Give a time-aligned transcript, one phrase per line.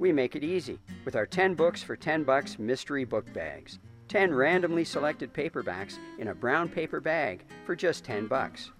[0.00, 3.78] we make it easy with our 10 books for 10 bucks mystery book bags.
[4.08, 8.72] 10 randomly selected paperbacks in a brown paper bag for just 10 bucks.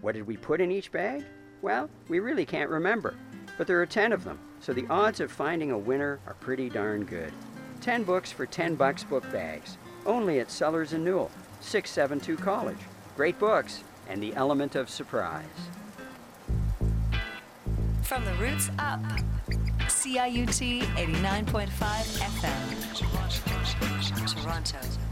[0.00, 1.24] What did we put in each bag?
[1.62, 3.16] Well, we really can't remember,
[3.58, 6.70] but there are 10 of them, so the odds of finding a winner are pretty
[6.70, 7.32] darn good.
[7.80, 9.76] 10 books for 10 bucks book bags,
[10.06, 12.78] only at Sellers and Newel, 672 College.
[13.16, 15.44] Great books and the element of surprise.
[18.04, 19.02] From the roots up.
[19.98, 22.66] CIUT 89.5 FM,
[24.40, 25.07] Toronto.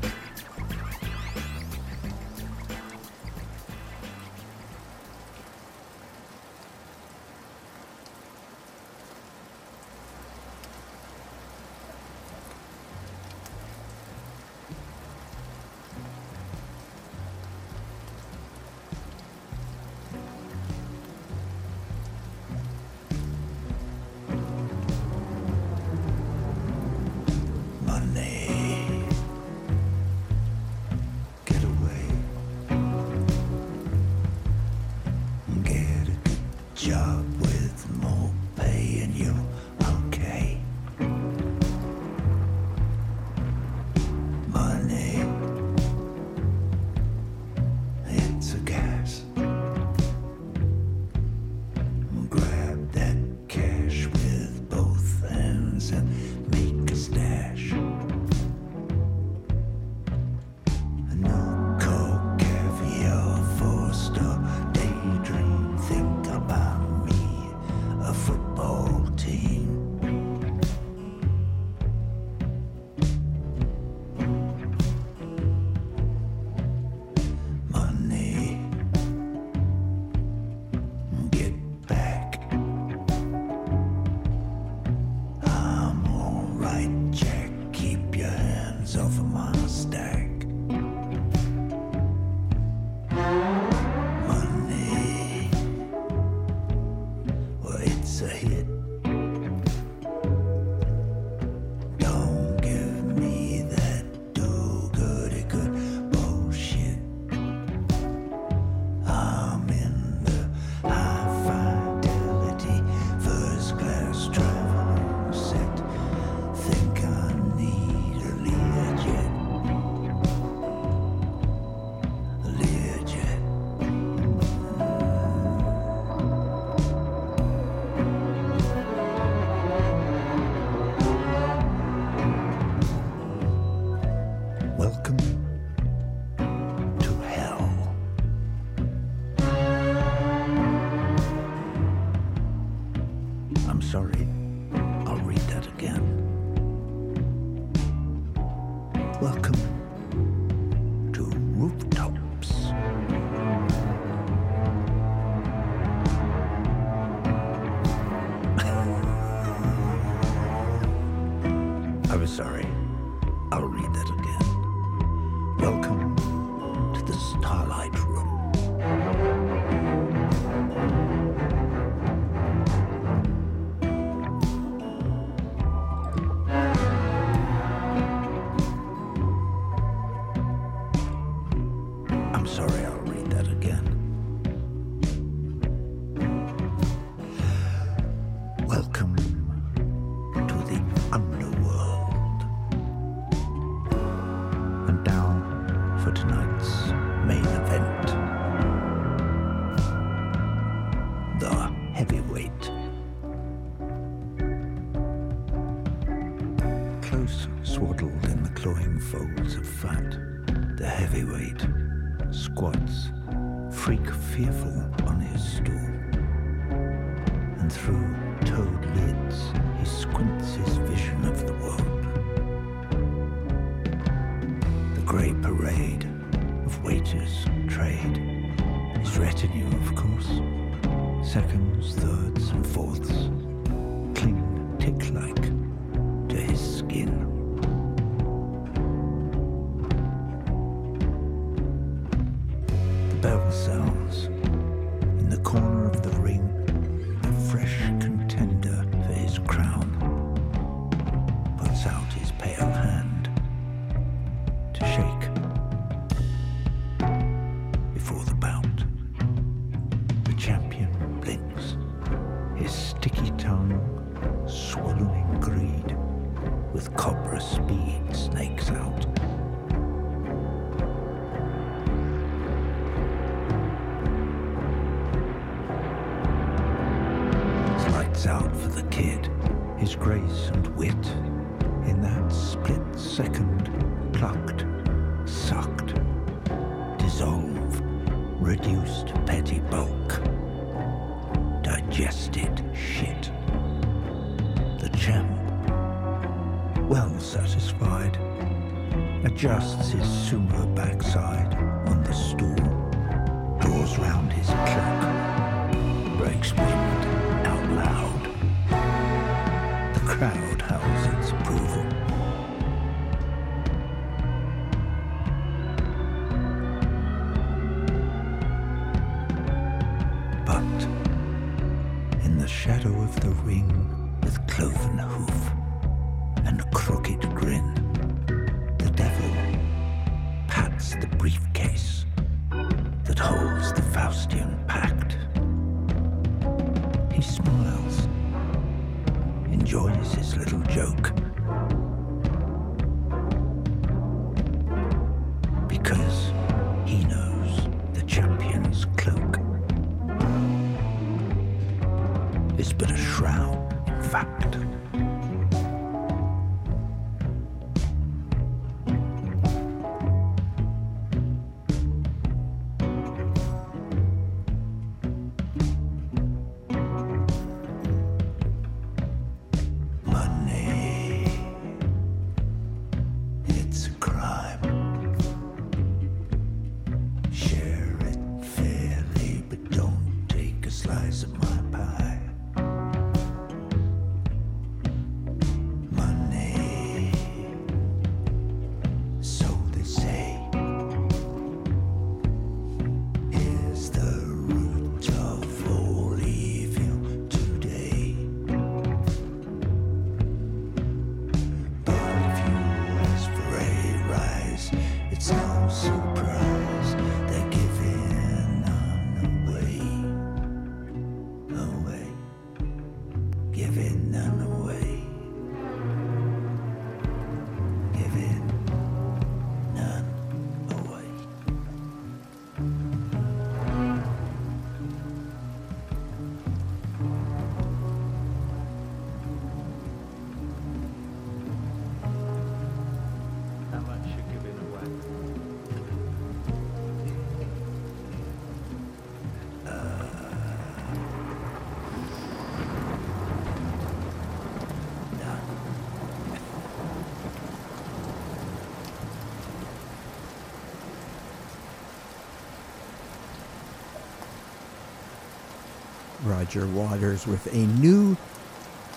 [456.37, 458.15] Roger Waters with a new,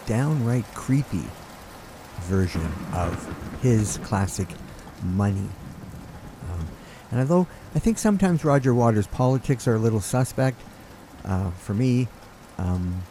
[0.06, 1.24] downright creepy
[2.24, 4.50] version of his classic
[5.02, 5.48] Money.
[6.52, 6.68] Um,
[7.12, 10.60] and although I think sometimes Roger Waters' politics are a little suspect
[11.24, 12.10] uh, for me,
[12.58, 13.04] um,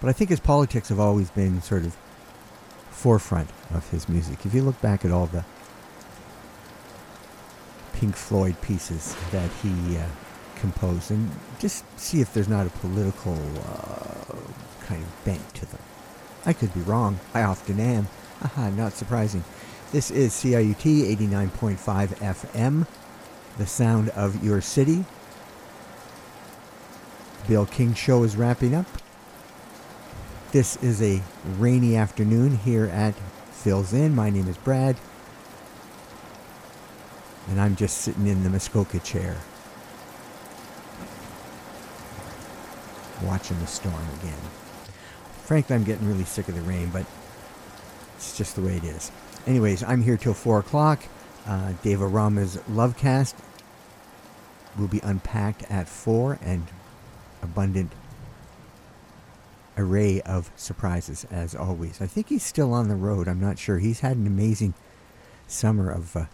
[0.00, 1.94] but I think his politics have always been sort of
[2.90, 4.46] forefront of his music.
[4.46, 5.44] If you look back at all the
[7.92, 10.06] Pink Floyd pieces that he uh,
[10.60, 14.36] composed, and just see if there's not a political uh,
[14.86, 15.80] kind of bent to them.
[16.46, 17.18] I could be wrong.
[17.34, 18.08] I often am.
[18.42, 19.44] Aha, not surprising.
[19.92, 21.78] This is CIUT 89.5
[22.18, 22.86] FM,
[23.56, 25.04] the sound of your city.
[27.48, 28.86] Bill King Show is wrapping up.
[30.52, 31.22] This is a
[31.58, 33.14] rainy afternoon here at
[33.50, 34.14] Phil's Inn.
[34.14, 34.96] My name is Brad.
[37.48, 39.38] And I'm just sitting in the Muskoka chair.
[43.22, 44.38] Watching the storm again.
[45.44, 47.06] Frankly, I'm getting really sick of the rain, but
[48.16, 49.10] it's just the way it is.
[49.46, 51.02] Anyways, I'm here till 4 o'clock.
[51.46, 53.34] Uh, Dave Arama's Lovecast
[54.78, 56.66] will be unpacked at 4 and
[57.42, 57.92] abundant
[59.78, 62.02] array of surprises as always.
[62.02, 63.28] I think he's still on the road.
[63.28, 63.78] I'm not sure.
[63.78, 64.74] He's had an amazing
[65.46, 66.24] summer of uh,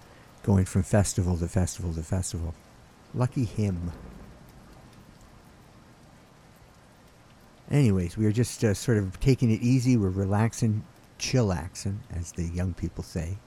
[0.42, 2.54] going from festival to festival to festival.
[3.14, 3.92] Lucky him.
[7.70, 9.96] Anyways, we are just uh, sort of taking it easy.
[9.96, 10.84] We're relaxing,
[11.18, 13.38] chillaxing, as the young people say.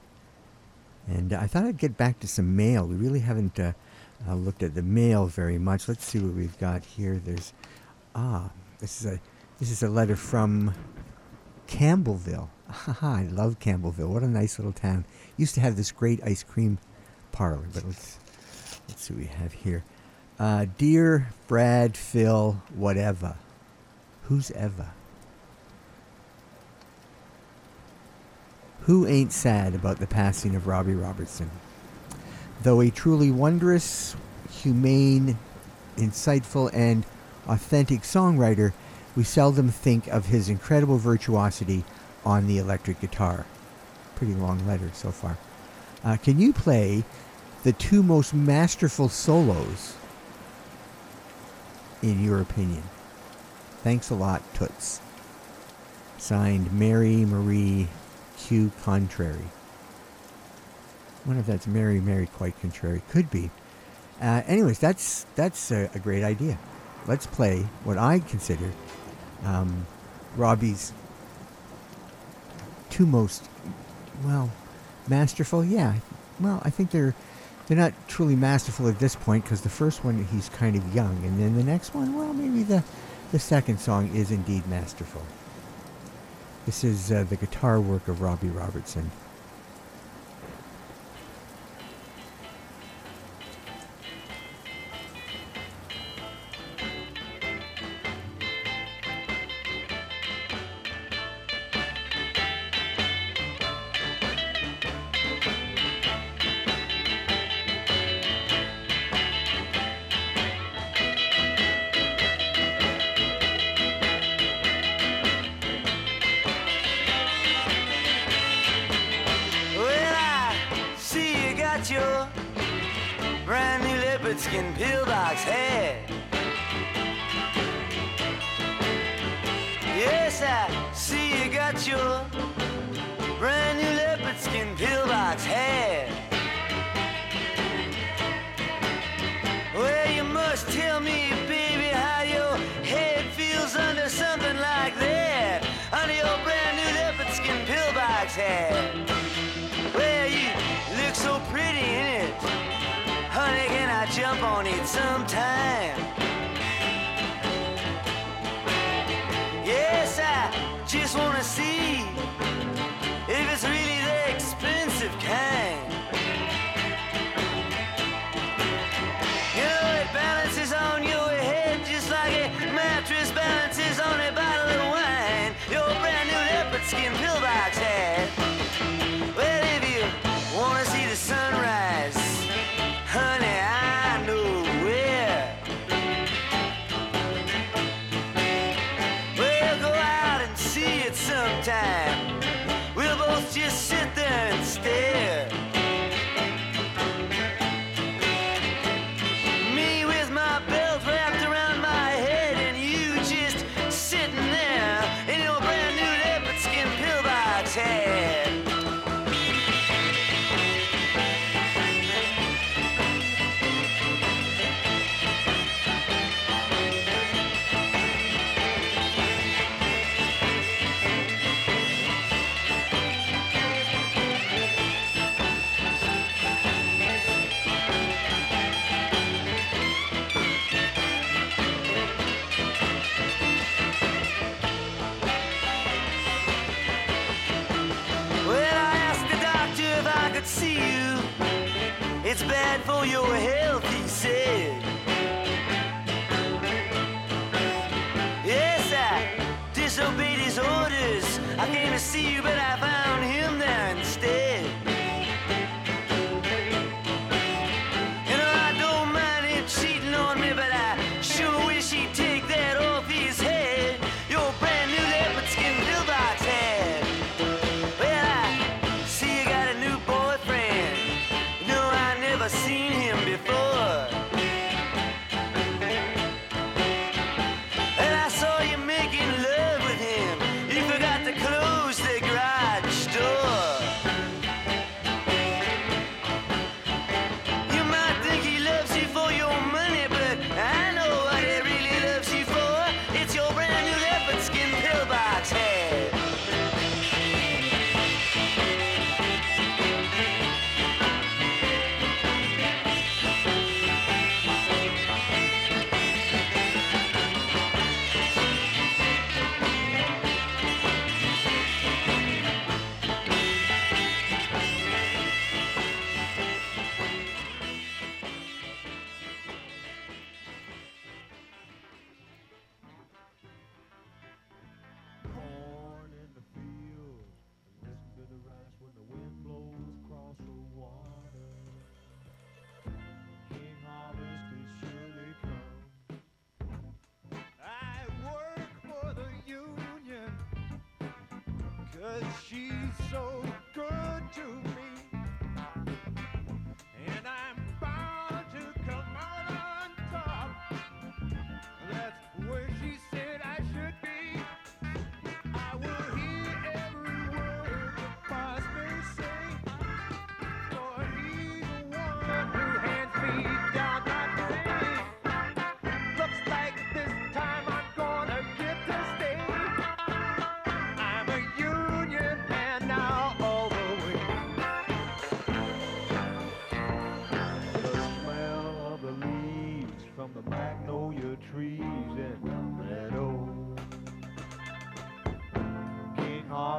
[1.07, 2.85] And I thought I'd get back to some mail.
[2.85, 3.73] We really haven't uh,
[4.27, 5.87] uh, looked at the mail very much.
[5.87, 7.21] Let's see what we've got here.
[7.23, 7.53] There's
[8.15, 9.19] ah, this is a
[9.59, 10.73] this is a letter from
[11.67, 12.49] Campbellville.
[13.01, 14.09] I love Campbellville.
[14.09, 15.05] What a nice little town.
[15.37, 16.79] Used to have this great ice cream
[17.31, 18.19] parlor, but let's
[18.89, 19.83] let's see what we have here.
[20.39, 23.35] Uh, dear Brad, Phil, whatever.
[24.27, 24.87] Who's ever?
[28.81, 31.49] Who ain't sad about the passing of Robbie Robertson?
[32.61, 34.17] Though a truly wondrous,
[34.51, 35.37] humane,
[35.95, 37.05] insightful, and
[37.47, 38.73] authentic songwriter,
[39.15, 41.85] we seldom think of his incredible virtuosity
[42.25, 43.45] on the electric guitar.
[44.15, 45.37] Pretty long letter so far.
[46.03, 47.05] Uh, can you play
[47.63, 49.95] the two most masterful solos,
[52.01, 52.83] in your opinion?
[53.87, 54.99] Thanks a lot, Toots.
[56.17, 57.87] Signed Mary Marie
[58.35, 58.69] Q.
[58.83, 59.39] Contrary.
[59.39, 63.01] I wonder if that's Mary Mary quite contrary.
[63.09, 63.49] Could be.
[64.21, 66.59] Uh, anyways, that's that's a, a, great idea.
[67.07, 68.73] Let's play what I consider
[69.45, 69.87] um,
[70.35, 70.91] Robbie's
[72.89, 73.49] two most
[74.25, 74.51] well
[75.07, 75.63] masterful.
[75.63, 75.95] Yeah,
[76.41, 77.15] well, I think they're
[77.67, 81.23] they're not truly masterful at this point because the first one he's kind of young,
[81.23, 82.83] and then the next one, well, maybe the
[83.31, 85.21] the second song is indeed masterful.
[86.65, 89.11] This is uh, the guitar work of Robbie Robertson.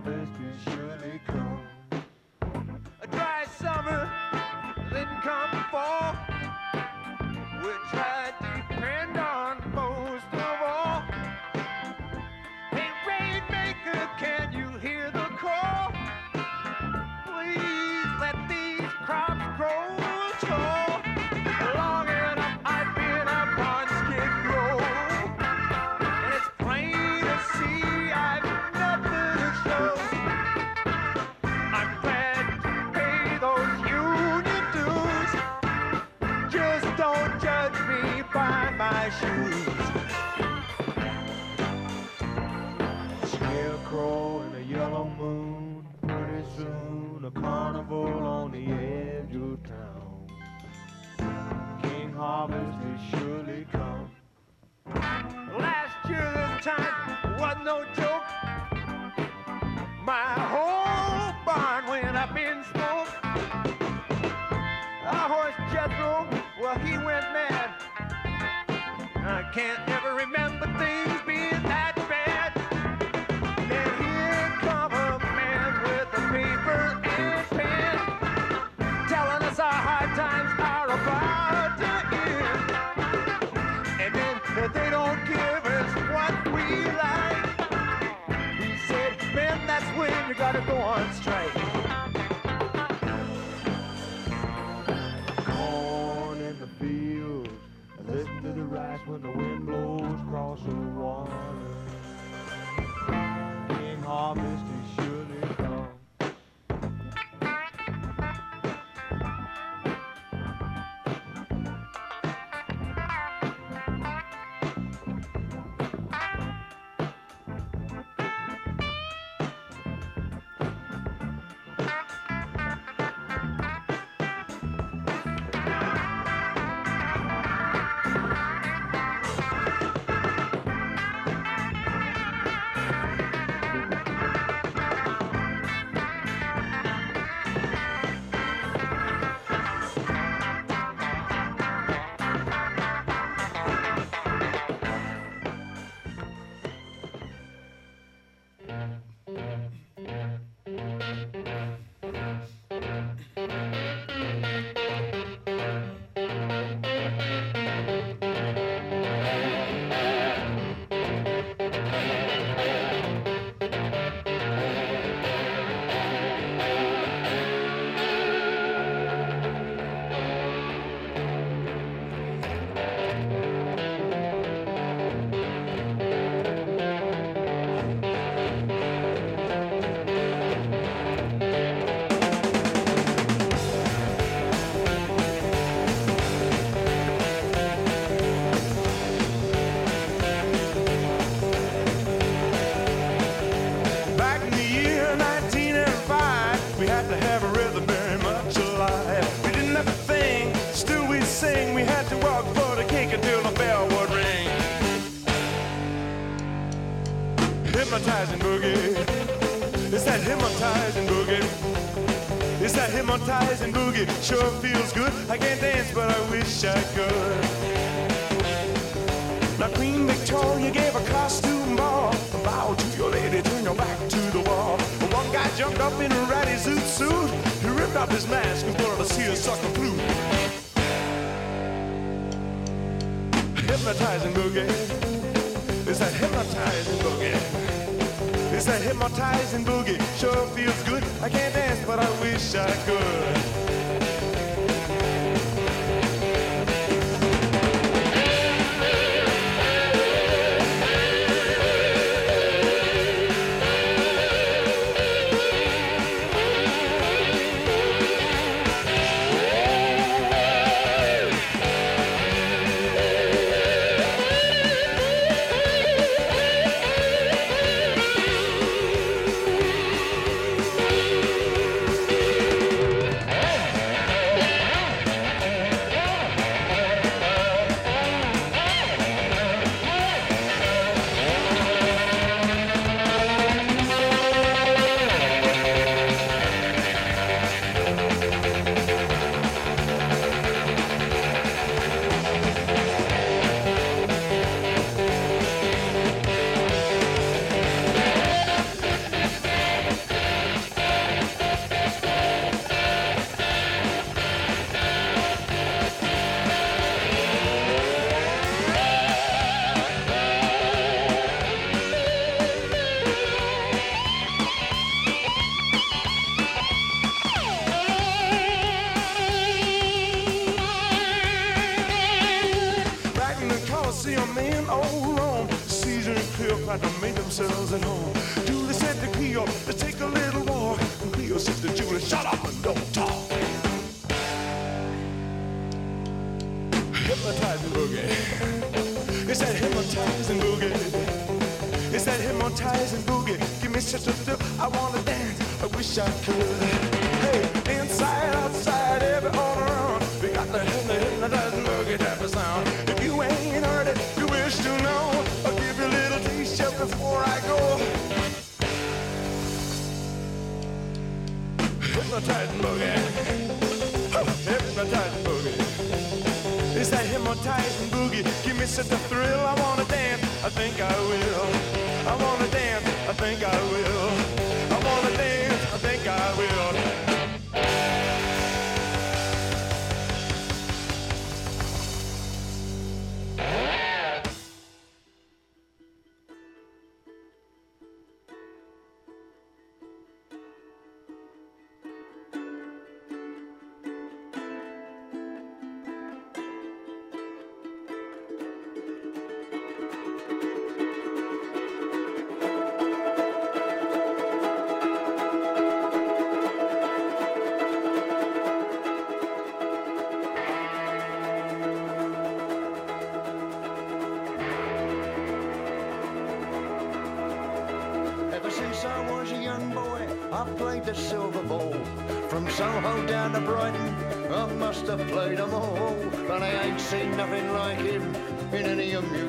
[0.01, 0.48] Harvest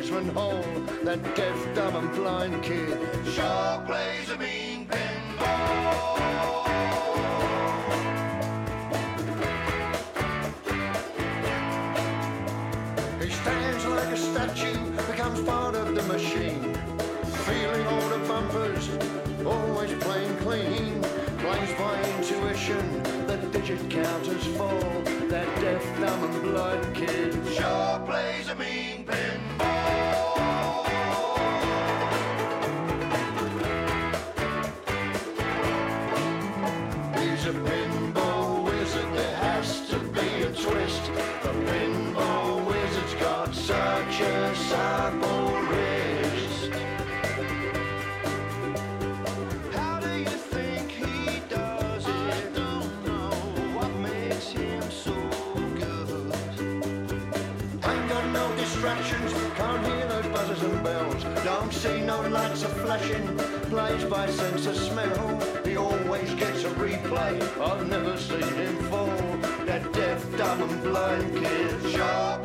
[0.10, 0.64] judgment hall,
[1.04, 4.38] that deaf, dumb and blind kid sure plays a
[62.30, 63.38] lights are flashing,
[63.70, 65.64] plays by sense of smell.
[65.66, 67.42] He always gets a replay.
[67.60, 69.08] I've never seen him fall.
[69.66, 72.39] That deaf, dumb and blind kid, sharp.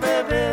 [0.00, 0.47] Cerveza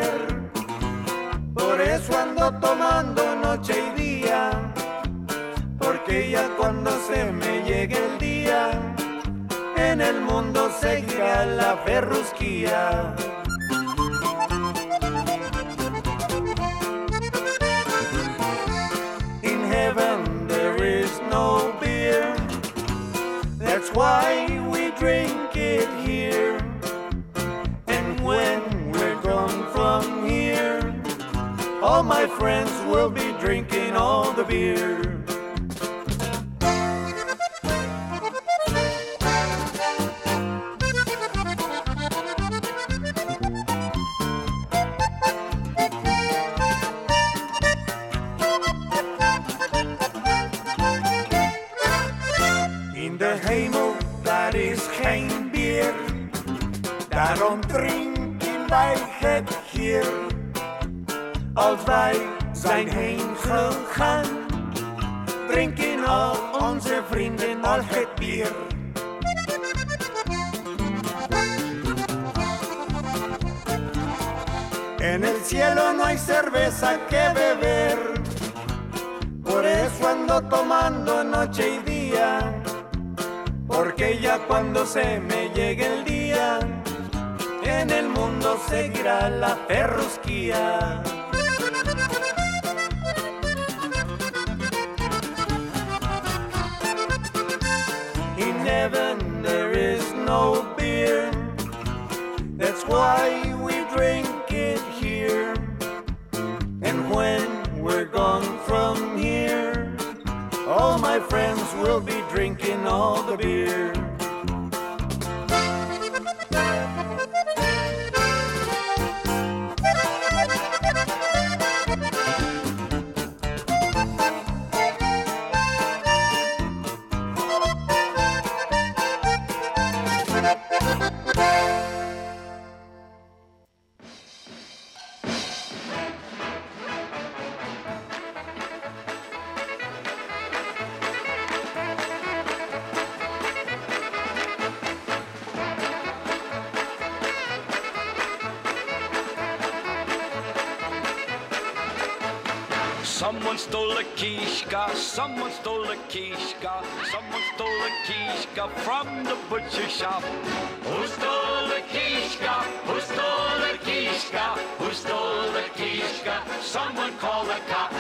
[153.26, 156.74] Someone stole a kishka, someone stole a kishka,
[157.12, 160.22] someone stole a kishka from the butcher shop.
[160.22, 162.54] Who stole the kishka?
[162.86, 164.46] Who stole the kishka?
[164.78, 166.36] Who stole the kishka?
[166.62, 167.92] Someone call the cop.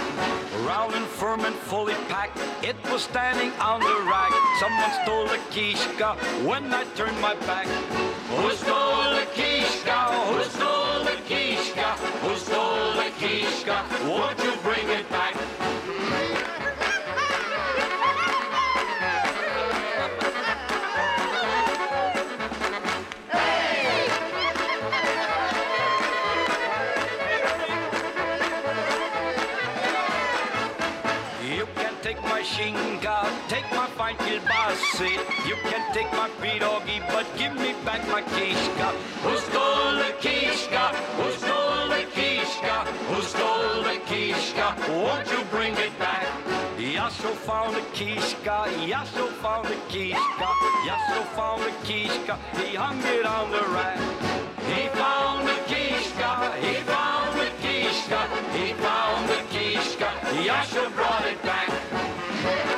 [0.63, 4.31] Round and firm and fully packed, it was standing on the rack.
[4.59, 6.13] Someone stole the kishka
[6.45, 7.65] when I turned my back.
[7.65, 9.97] Who stole the kishka?
[10.29, 10.74] Who stole?
[12.25, 13.85] Who stole the kishka?
[14.09, 15.35] Won't you bring it back?
[31.45, 35.11] You can take my shinga, take my fine kilbasi.
[35.47, 38.89] You can take my pierogi, but give me back my kishka.
[39.21, 40.87] Who stole the kishka?
[41.17, 41.64] Who stole
[42.65, 42.85] kishka?
[43.07, 44.75] Who stole the kishka?
[44.89, 46.25] Won't you bring it back?
[46.77, 50.47] Yasso found the kishka, Yasso found the kishka,
[50.87, 53.99] Yasso found the kishka, he hung it on the rack.
[54.69, 58.21] He found the kishka, he found the kishka,
[58.53, 60.09] he found the kishka,
[60.45, 62.74] Yasso brought it back.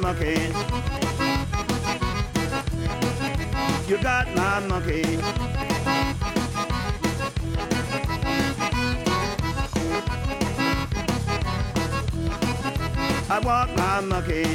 [0.00, 0.52] Stole my monkey.
[3.88, 5.18] You got my monkey.
[13.28, 14.46] I want my monkey.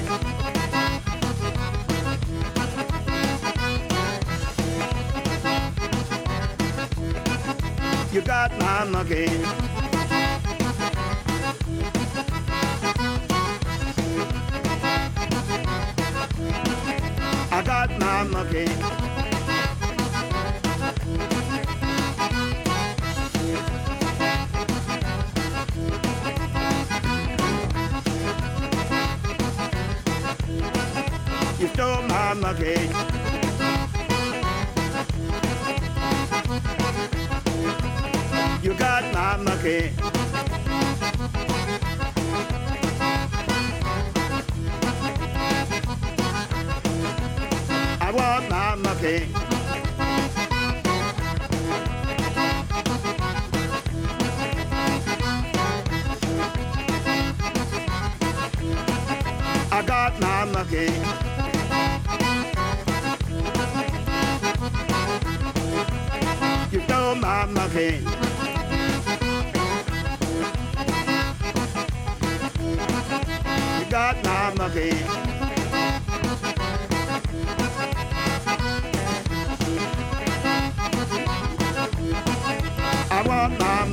[8.14, 9.75] You got my monkey.
[18.64, 19.05] Monkey.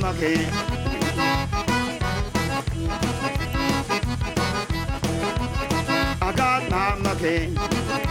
[0.03, 0.45] Want.
[6.21, 8.02] I got my.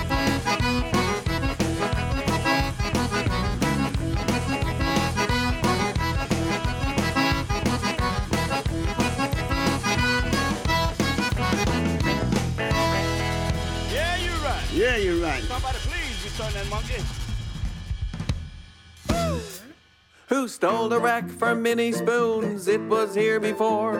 [20.49, 22.66] Stole the rack for mini spoons?
[22.66, 23.95] It was here before.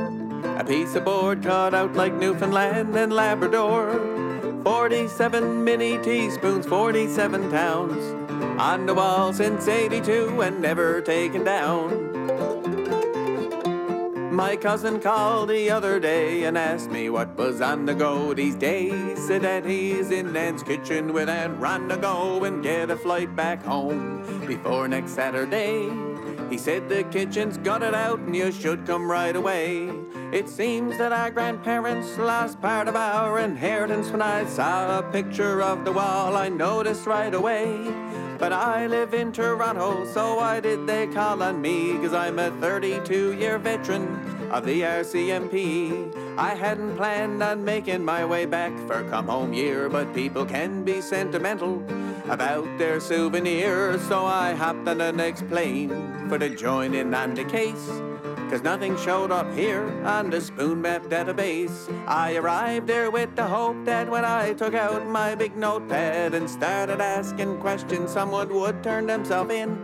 [0.57, 3.93] A piece of board cut out like Newfoundland and Labrador.
[4.65, 8.03] 47 mini teaspoons, 47 towns.
[8.61, 12.11] On the wall since 82 and never taken down.
[14.35, 18.57] My cousin called the other day and asked me what was on the go these
[18.57, 19.27] days.
[19.27, 23.63] Said that he's in Nan's kitchen with Aunt Rhonda go and get a flight back
[23.63, 26.12] home before next Saturday.
[26.53, 29.89] He said the kitchen's got it out and you should come right away.
[30.35, 35.63] It seems that our grandparents lost part of our inheritance when I saw a picture
[35.63, 36.37] of the wall.
[36.37, 37.91] I noticed right away.
[38.39, 41.95] But I live in Toronto, so why did they call on me?
[41.95, 44.07] Cause I'm a 32 year veteran
[44.51, 46.37] of the RCMP.
[46.37, 50.85] I hadn't planned on making my way back for come home year, but people can
[50.85, 51.83] be sentimental
[52.33, 54.01] about their souvenirs.
[54.09, 55.91] So I hopped on the next plane
[56.31, 57.87] for the join in on the case.
[58.49, 61.89] Cause nothing showed up here on the Spoon Map database.
[62.07, 66.49] I arrived there with the hope that when I took out my big notepad and
[66.49, 69.79] started asking questions, someone would turn themselves in.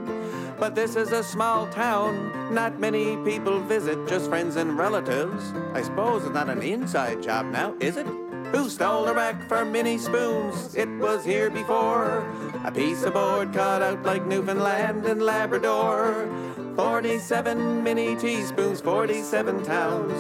[0.59, 5.53] But this is a small town, not many people visit, just friends and relatives.
[5.73, 8.28] I suppose it's not an inside job now, is it?
[8.53, 10.75] Who stole the rack for mini spoons?
[10.75, 12.27] It was here before.
[12.65, 16.27] A piece of board cut out like Newfoundland and Labrador.
[16.75, 20.13] 47 mini teaspoons, 47 towns.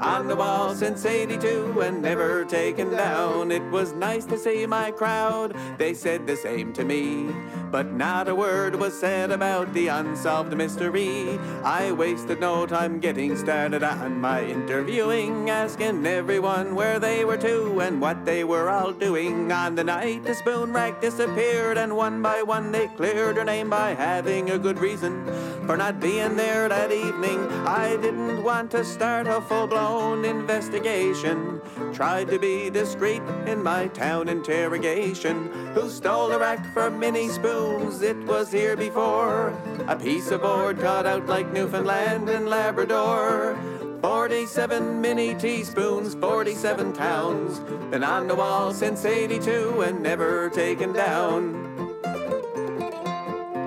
[0.00, 3.52] On the wall since 82 and never taken down.
[3.52, 7.28] It was nice to see my crowd, they said the same to me.
[7.70, 11.38] But not a word was said about the unsolved mystery.
[11.62, 17.80] I wasted no time getting started on my interviewing, asking everyone where they were to
[17.80, 19.52] and what they were all doing.
[19.52, 23.70] On the night the spoon rack disappeared, and one by one they cleared her name
[23.70, 25.24] by having a good reason
[25.64, 27.38] for not being there that evening.
[27.66, 31.60] I didn't want to start a full blown investigation.
[31.92, 35.48] Tried to be discreet in my town interrogation.
[35.74, 37.28] Who stole the rack for mini
[37.60, 38.02] spoons?
[38.02, 39.48] It was here before.
[39.88, 43.58] A piece of board cut out like Newfoundland and Labrador.
[44.02, 47.60] 47 mini teaspoons, 47 towns.
[47.90, 51.66] Been on the wall since 82 and never taken down.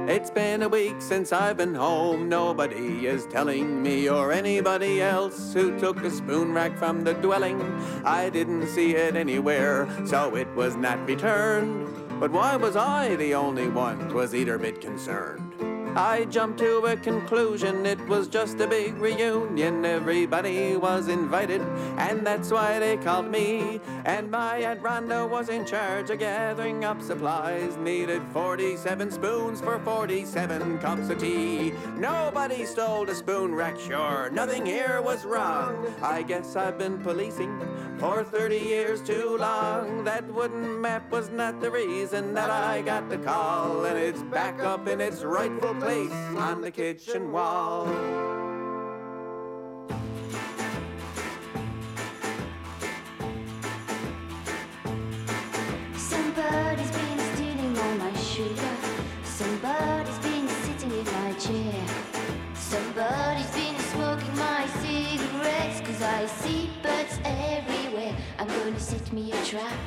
[0.09, 2.29] It's been a week since I've been home.
[2.29, 7.61] Nobody is telling me or anybody else who took the spoon rack from the dwelling.
[8.03, 12.02] I didn't see it anywhere, so it was not returned.
[12.23, 15.52] But why was I the only one was either bit concerned?
[15.95, 19.85] I jumped to a conclusion, it was just a big reunion.
[19.85, 21.61] Everybody was invited,
[21.97, 23.79] and that's why they called me.
[24.03, 27.77] And my Aunt Rhonda was in charge of gathering up supplies.
[27.77, 31.73] Needed 47 spoons for 47 cups of tea.
[31.95, 35.85] Nobody stole the spoon rack, sure, nothing here was wrong.
[36.01, 37.59] I guess I've been policing
[37.99, 40.03] for 30 years too long.
[40.03, 44.59] That wooden map was not the reason that I got the call, and it's back
[44.59, 47.85] up in its rightful place on the kitchen wall.
[55.97, 58.75] Somebody's been stealing all my sugar.
[59.25, 61.85] Somebody's been sitting in my chair.
[62.55, 65.81] Somebody's been smoking my cigarettes.
[65.81, 68.15] Cause I see birds everywhere.
[68.39, 69.79] I'm gonna set me a trap.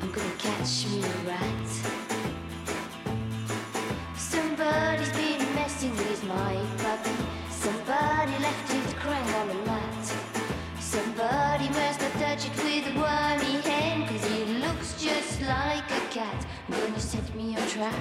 [0.00, 1.53] I'm gonna catch me a rat.
[17.74, 17.94] Trap.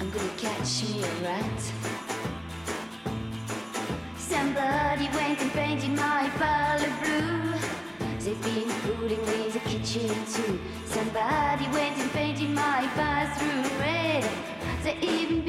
[0.00, 1.60] I'm gonna catch me a rat.
[4.18, 7.54] Somebody went and painted my parlor blue.
[8.18, 10.58] They've been fooling with the kitchen too.
[10.86, 14.28] Somebody went and painted my bathroom red.
[14.82, 15.43] They even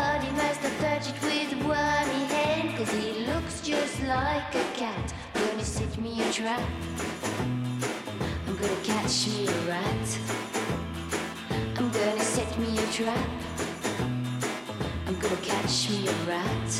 [0.00, 2.78] Somebody must have touched it with wormy hand.
[2.78, 5.12] Cause he looks just like a cat.
[5.34, 6.62] Gonna set me a trap.
[8.46, 10.18] I'm gonna catch me a rat.
[11.76, 13.28] I'm gonna set me a trap.
[15.06, 16.70] I'm gonna catch me a rat.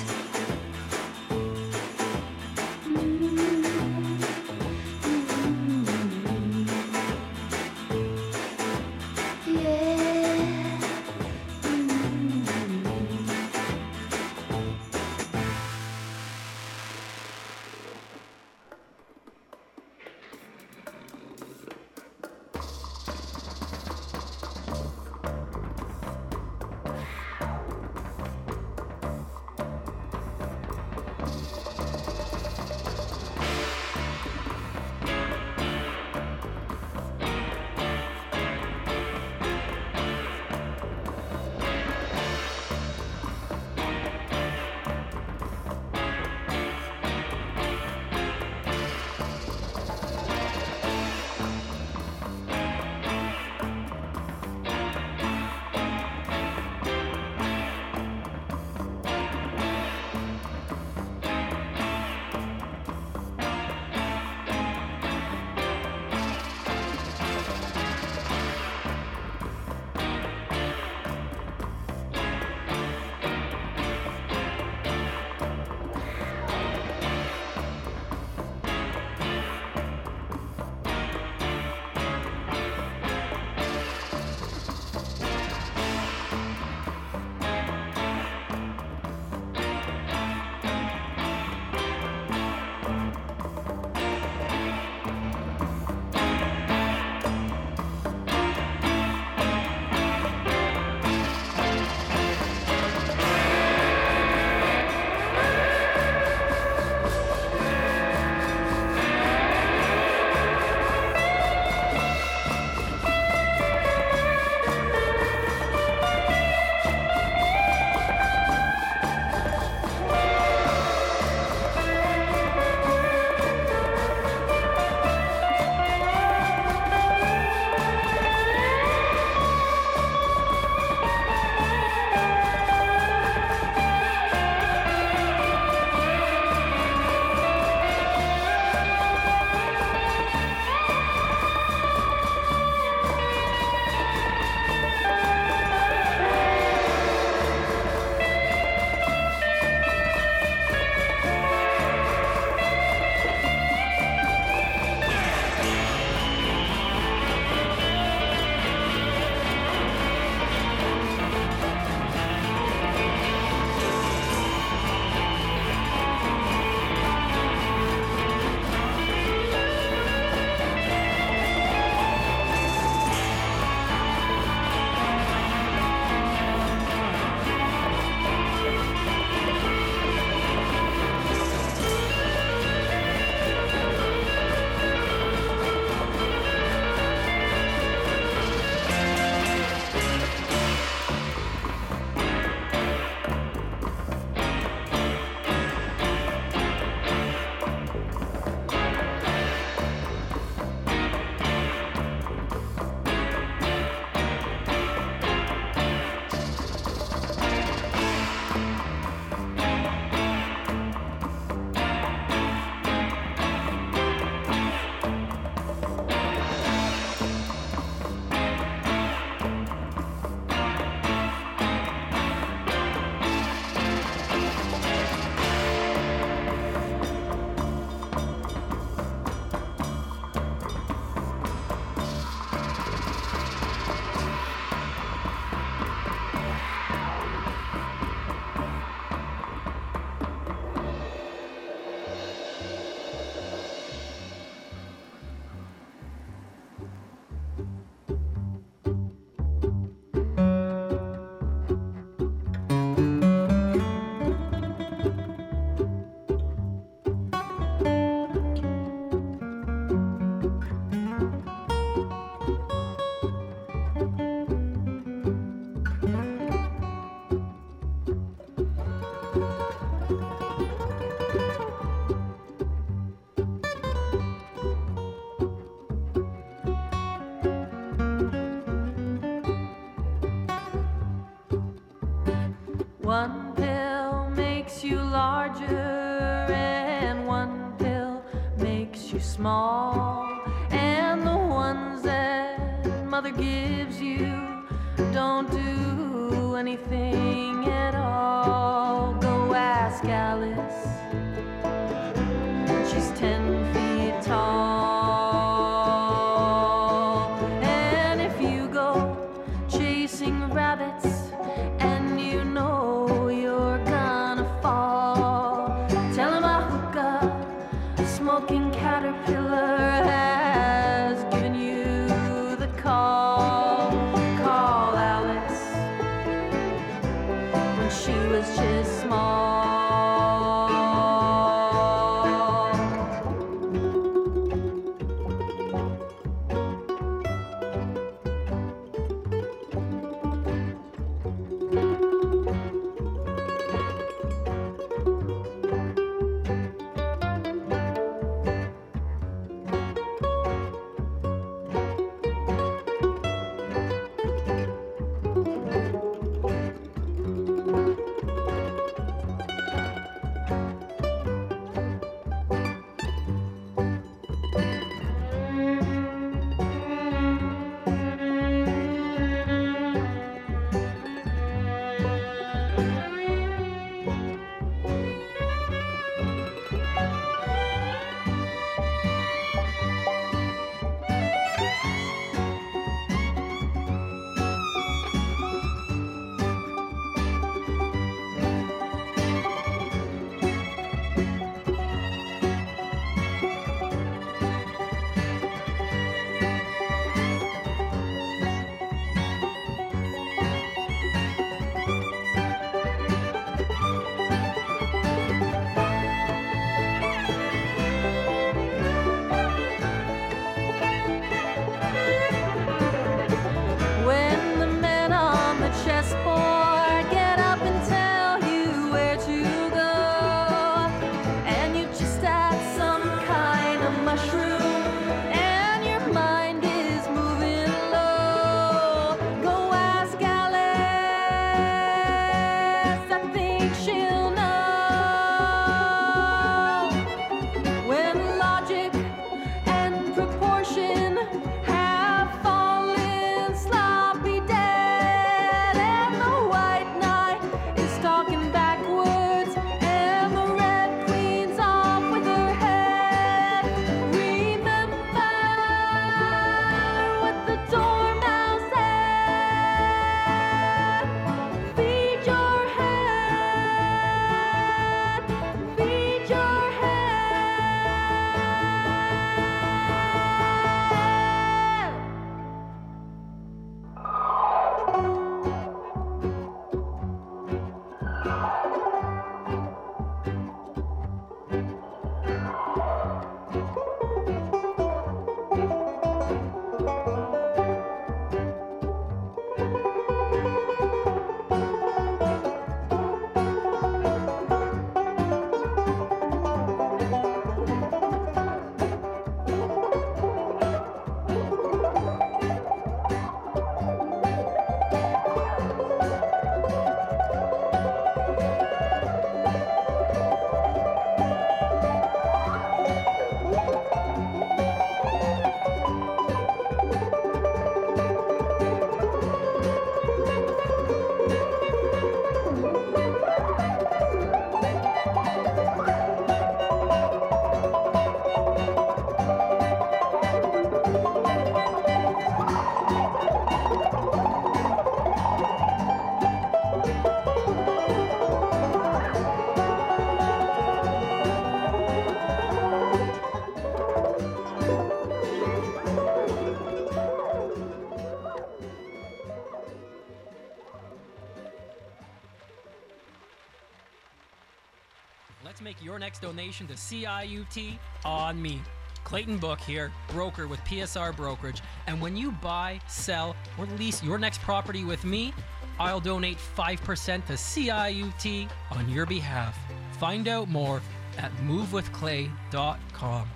[556.21, 558.61] donation to CIUT on me.
[559.05, 561.63] Clayton Book here, broker with PSR Brokerage.
[561.87, 565.33] And when you buy, sell, or lease your next property with me,
[565.79, 569.59] I'll donate 5% to CIUT on your behalf.
[569.99, 570.83] Find out more
[571.19, 573.29] at movewithclay.com.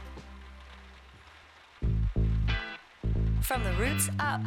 [3.40, 4.40] From the roots up,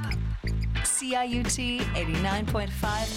[0.83, 2.69] CIUT 89.5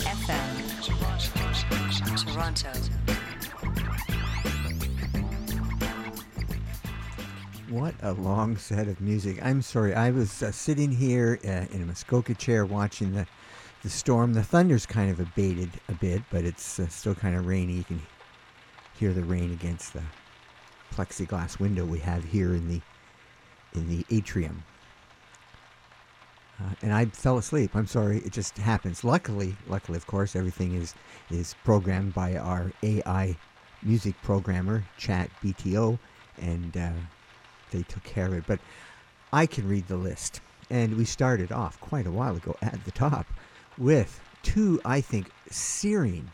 [0.05, 2.33] FM, Toronto.
[2.33, 3.20] Toronto.
[7.71, 9.39] What a long set of music.
[9.41, 9.95] I'm sorry.
[9.95, 13.29] I was uh, sitting here uh, in a Muskoka chair watching the,
[13.85, 14.33] the storm.
[14.33, 17.75] The thunder's kind of abated a bit, but it's uh, still kind of rainy.
[17.75, 18.03] You can
[18.99, 20.03] hear the rain against the
[20.93, 22.81] plexiglass window we have here in the
[23.75, 24.65] in the atrium.
[26.59, 27.77] Uh, and I fell asleep.
[27.77, 28.19] I'm sorry.
[28.19, 29.05] It just happens.
[29.05, 30.97] Luckily, luckily, of course, everything is
[31.31, 33.37] is programmed by our AI
[33.81, 36.01] music programmer, Chat BTO,
[36.37, 36.91] and uh,
[37.71, 38.45] they took care of it.
[38.47, 38.61] But
[39.33, 40.41] I can read the list,
[40.71, 43.27] and we started off quite a while ago at the top
[43.79, 46.31] with two, I think, searing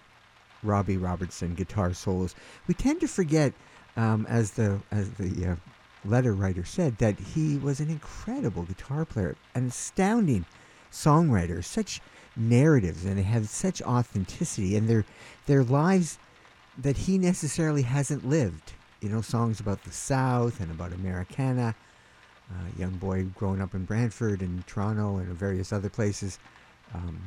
[0.63, 2.35] Robbie Robertson guitar solos.
[2.67, 3.53] We tend to forget,
[3.97, 5.57] um, as the as the uh,
[6.05, 10.45] letter writer said, that he was an incredible guitar player, an astounding
[10.91, 12.01] songwriter, such
[12.37, 15.05] narratives, and they have such authenticity, and their
[15.47, 16.19] their lives
[16.79, 18.73] that he necessarily hasn't lived.
[19.01, 21.75] You know, songs about the South and about Americana.
[22.51, 26.39] A young boy growing up in Brantford and Toronto and various other places.
[26.95, 27.21] Um,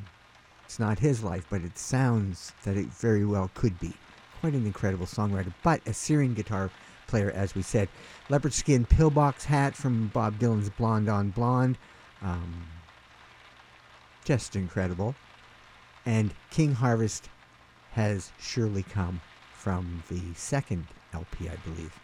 [0.65, 3.93] it's not his life, but it sounds that it very well could be.
[4.39, 6.71] Quite an incredible songwriter, but a Syrian guitar
[7.07, 7.89] player, as we said.
[8.29, 11.77] Leopard skin pillbox hat from Bob Dylan's Blonde on Blonde.
[12.21, 12.65] Um,
[14.23, 15.15] just incredible.
[16.05, 17.29] And King Harvest
[17.91, 19.19] has surely come
[19.53, 21.99] from the second LP, I believe,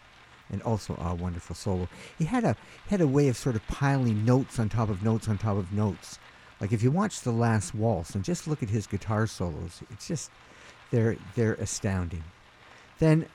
[0.50, 1.88] and also a wonderful solo.
[2.18, 2.56] He had a
[2.88, 5.72] had a way of sort of piling notes on top of notes on top of
[5.72, 6.18] notes.
[6.60, 10.08] Like if you watch the last waltz and just look at his guitar solos, it's
[10.08, 10.30] just
[10.90, 12.24] they're they're astounding.
[12.98, 13.26] Then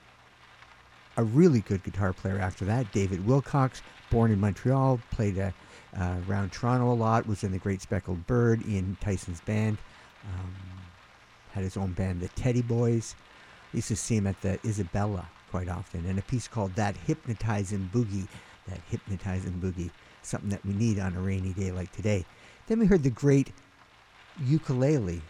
[1.18, 5.52] a really good guitar player after that, David Wilcox, born in Montreal, played uh,
[5.98, 9.78] uh, around Toronto a lot, was in the Great Speckled Bird, Ian Tyson's band,
[10.24, 10.54] um,
[11.52, 13.16] had his own band, the Teddy Boys.
[13.74, 16.96] I used to see him at the Isabella quite often, and a piece called That
[16.96, 18.28] Hypnotizing Boogie,
[18.68, 19.92] That Hypnotizing Boogie,
[20.24, 22.26] something that we need on a rainy day like today.
[22.68, 23.52] Then we heard the great
[24.40, 25.22] ukulele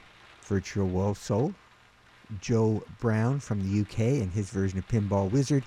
[0.44, 1.54] virtuoso
[2.40, 5.64] Joe Brown from the UK and his version of Pinball Wizard.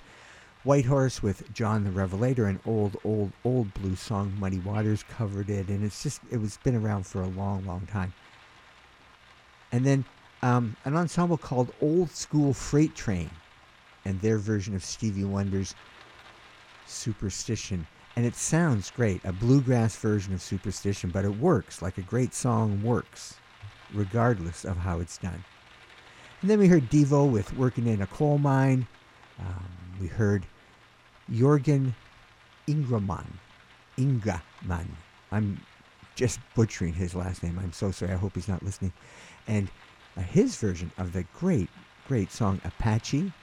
[0.63, 4.33] Whitehorse with John the Revelator, an old, old, old blues song.
[4.39, 7.85] Muddy Waters covered it, and it's just it was been around for a long, long
[7.85, 8.13] time.
[9.71, 10.05] And then
[10.41, 13.29] um, an ensemble called Old School Freight Train,
[14.05, 15.75] and their version of Stevie Wonder's
[16.85, 17.85] Superstition.
[18.15, 22.33] And it sounds great, a bluegrass version of Superstition, but it works like a great
[22.33, 23.35] song works,
[23.93, 25.43] regardless of how it's done.
[26.41, 28.87] And then we heard Devo with Working in a Coal Mine.
[29.39, 29.65] Um,
[29.99, 30.45] we heard
[31.31, 31.93] Jorgen
[32.67, 33.25] Ingraman.
[33.97, 34.87] Ingraman.
[35.31, 35.59] I'm
[36.15, 37.59] just butchering his last name.
[37.61, 38.13] I'm so sorry.
[38.13, 38.93] I hope he's not listening.
[39.47, 39.69] And
[40.17, 41.69] uh, his version of the great,
[42.07, 43.33] great song Apache.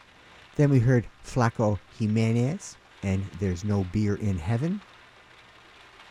[0.56, 4.80] Then we heard Flaco Jimenez and There's No Beer in Heaven.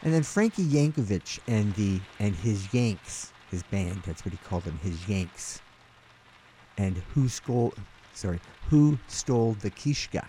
[0.01, 4.63] And then Frankie Yankovic and the and his Yanks, his band, that's what he called
[4.63, 5.61] them, his Yanks.
[6.77, 7.73] And who stole
[8.13, 8.39] sorry,
[8.69, 10.25] who stole the Kishka?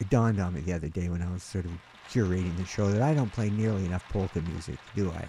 [0.00, 1.70] It dawned on me the other day when I was sort of
[2.10, 5.26] curating the show that I don't play nearly enough polka music, do I?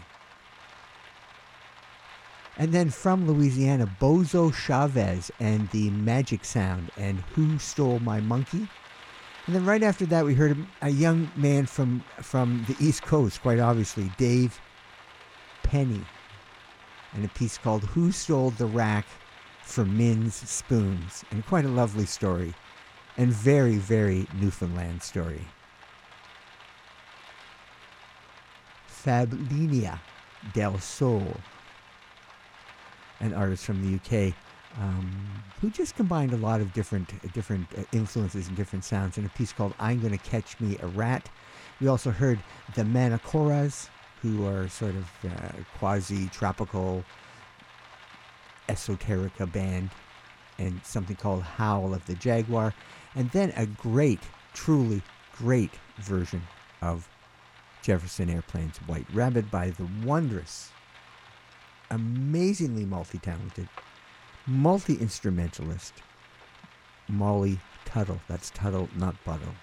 [2.59, 8.67] And then from Louisiana, Boozoo Chavis and the Magic Sound and Who Stole My Monkey.
[9.45, 13.41] And then right after that, we heard a young man from from the East Coast,
[13.41, 14.59] quite obviously, Dave
[15.61, 16.03] Penny,
[17.13, 19.05] and a piece called "Who Stole the Rack
[19.61, 22.55] for Min's Spoons," and quite a lovely story,
[23.17, 25.45] and very very Newfoundland story.
[28.89, 29.99] Fablinia
[30.53, 31.37] del Sol
[33.19, 34.33] an artist from the UK
[34.79, 39.25] um, who just combined a lot of different different uh, influences and different sounds in
[39.25, 41.29] a piece called "I'm Gonna Catch Me a Rat."
[41.81, 42.39] We also heard
[42.75, 43.89] the Manicoras,
[44.21, 47.03] who are sort of uh, quasi-tropical
[48.69, 49.89] esoterica band,
[50.59, 52.73] and something called "Howl of the Jaguar,"
[53.15, 54.19] and then a great,
[54.53, 55.01] truly
[55.35, 56.41] great version
[56.81, 57.07] of
[57.81, 60.71] Jefferson Airplane's "White Rabbit" by the wondrous
[61.89, 63.67] amazingly multi talented,
[64.45, 65.93] multi instrumentalist,
[67.07, 68.19] Molly Tuttle.
[68.27, 69.55] That's Tuttle, not Buttle.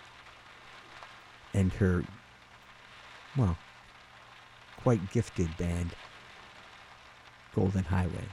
[1.53, 2.05] And her,
[3.37, 3.57] well,
[4.83, 5.95] quite gifted band,
[7.55, 8.25] Golden Highway.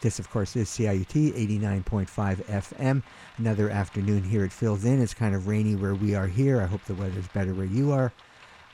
[0.00, 3.02] This, of course, is CIUT 89.5 FM.
[3.36, 5.02] Another afternoon here at Phil's Inn.
[5.02, 6.60] It's kind of rainy where we are here.
[6.60, 8.12] I hope the weather's better where you are.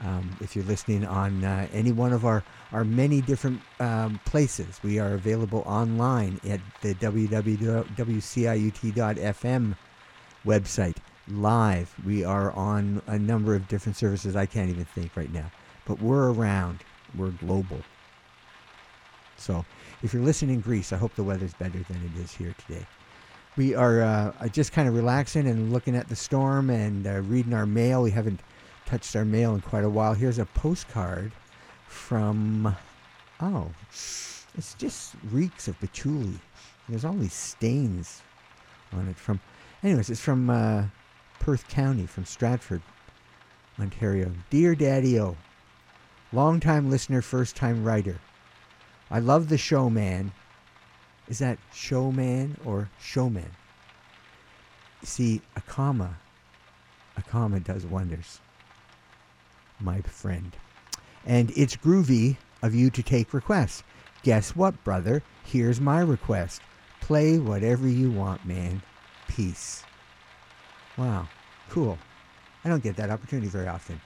[0.00, 2.42] Um, if you're listening on uh, any one of our,
[2.72, 7.84] our many different um, places, we are available online at the www.wciut.fm
[10.44, 10.96] website.
[11.28, 11.94] live.
[12.04, 15.50] We are on a number of different services I can't even think right now.
[15.86, 16.80] But we're around.
[17.16, 17.78] We're global.
[19.36, 19.64] So
[20.02, 22.86] if you're listening in Greece, I hope the weather's better than it is here today.
[23.56, 27.54] We are uh, just kind of relaxing and looking at the storm and uh, reading
[27.54, 28.02] our mail.
[28.02, 28.40] We haven't
[28.86, 30.14] touched our mail in quite a while.
[30.14, 31.32] Here's a postcard
[31.86, 32.74] from,
[33.40, 36.38] oh, it's just reeks of patchouli.
[36.88, 38.22] There's all these stains
[38.92, 39.40] on it from,
[39.82, 40.84] anyways, it's from uh,
[41.40, 42.82] Perth County, from Stratford,
[43.80, 44.30] Ontario.
[44.50, 45.36] Dear Daddy O,
[46.32, 48.18] long-time listener, first-time writer.
[49.10, 50.32] I love the show, man.
[51.28, 53.50] Is that showman or showman?
[55.02, 56.18] See, a comma,
[57.16, 58.40] a comma does wonders,
[59.84, 60.56] my friend.
[61.26, 63.82] And it's groovy of you to take requests.
[64.22, 65.22] Guess what, brother?
[65.44, 66.62] Here's my request.
[67.00, 68.82] Play whatever you want, man.
[69.28, 69.84] Peace.
[70.96, 71.28] Wow,
[71.68, 71.98] cool.
[72.64, 74.00] I don't get that opportunity very often.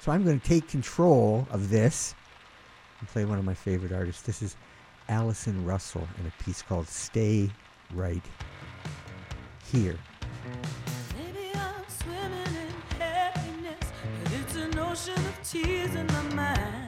[0.00, 2.14] So I'm going to take control of this
[3.00, 4.22] and play one of my favorite artists.
[4.22, 4.56] This is
[5.08, 7.50] Allison Russell in a piece called Stay
[7.92, 8.24] Right
[9.70, 9.98] Here.
[15.50, 16.87] Tears in my mind.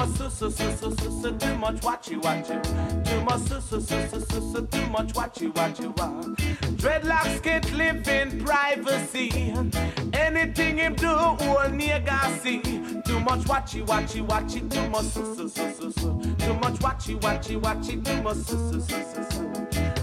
[0.00, 2.56] Much, su, su, su, su, su, too much watchy, watchy.
[3.04, 6.22] Too much, su, su, su, too much watchy, watchy, ah.
[6.76, 9.52] Dreadlocks can't live in privacy.
[10.14, 12.60] Anything him do, all nigga see.
[13.02, 16.20] Too much watchy, watchy, watchy, too much su, su, su.
[16.38, 19.50] Too much watchy, watchy, watchy, too much su, su, su.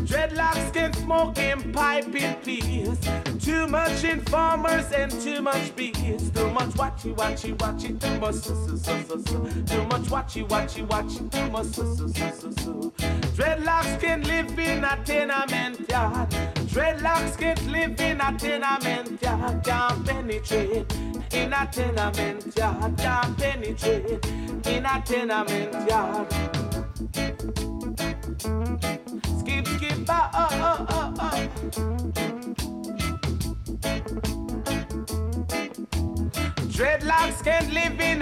[0.06, 1.38] Dreadlocks can't smoke
[1.78, 2.98] pipe in peace.
[3.40, 6.32] Too much informers and too much bees.
[6.32, 9.38] Too much watchy, watchy, watchy, too much su, su, su, su, su.
[9.64, 12.94] Too much watchy, watchy, watchy, too much su, su, su, su, su.
[13.36, 16.30] Dreadlocks can live in a tenement yard.
[16.74, 19.64] Dreadlocks can't live in a tenement yard.
[19.64, 20.94] Can't penetrate
[21.32, 22.98] in a tenement yard.
[22.98, 24.26] Can't penetrate
[24.66, 26.28] in a tenement yard.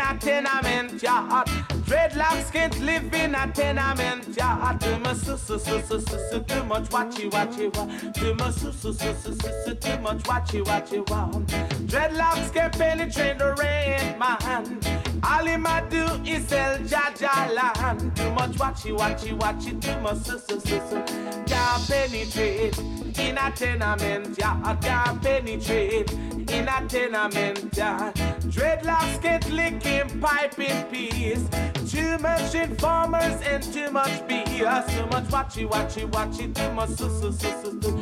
[0.05, 1.47] A tenement yard.
[1.87, 4.79] Dreadlocks can't live in a tenement yard.
[4.81, 7.85] Too much su su su su su too much watchy watchy wa.
[8.13, 9.33] Too much su su su su
[9.65, 11.74] su too much watchy watchy wa.
[11.85, 14.79] Dreadlocks can penetrate the rain man.
[15.23, 18.15] All him a do is sell Jaja land.
[18.15, 21.03] Too much watchy, watchy, watchy, too much su su su su.
[21.45, 22.77] Can't penetrate
[23.19, 24.75] in a tenement, yeah.
[24.81, 28.11] Can't penetrate in a tenement, yeah.
[28.49, 31.47] Dreadlocks get licking pipe in peace.
[31.91, 34.87] Too much informers and too much BS.
[34.95, 37.94] Too much watchy, watchy, watchy, too much su su su su su.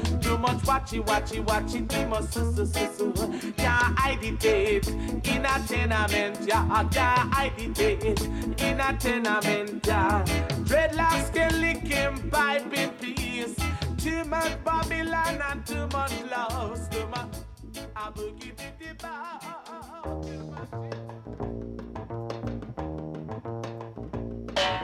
[0.85, 3.53] Too much watchy, watchy, watchy, too much su su su su.
[3.53, 6.87] Can't hide it in a tenement, yeah.
[6.91, 8.21] Can't hide it
[8.61, 10.25] in a tenement, yeah.
[10.65, 13.55] Dreadlocks get licking pipe in peace.
[13.97, 16.89] Too much Babylon and too much love.
[16.89, 17.37] Too much.
[17.95, 18.93] I boogie diddy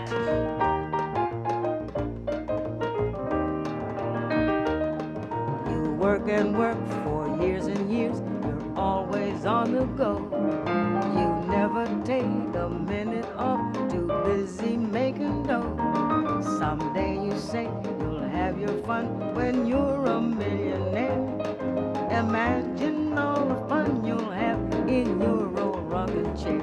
[0.10, 0.59] You
[6.30, 8.22] and work for years and years.
[8.44, 10.14] You're always on the go.
[11.18, 12.24] You never take
[12.56, 13.74] a minute off.
[13.90, 15.76] Too busy making dough.
[16.60, 17.64] Someday you say
[18.00, 21.20] you'll have your fun when you're a millionaire.
[22.12, 26.62] Imagine all the fun you'll have in your old rocking chair.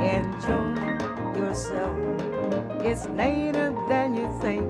[0.00, 1.96] Enjoy yourself.
[2.82, 4.69] It's later than you think.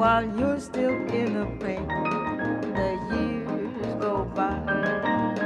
[0.00, 1.86] While you're still in the pain.
[2.72, 4.56] The years go by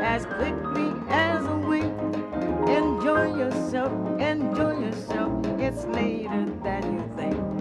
[0.00, 1.92] as quickly as a wink.
[2.68, 5.44] Enjoy yourself, enjoy yourself.
[5.58, 7.53] It's later than you think.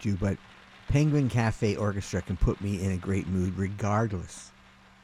[0.00, 0.38] About you, but
[0.88, 4.50] Penguin Cafe Orchestra can put me in a great mood regardless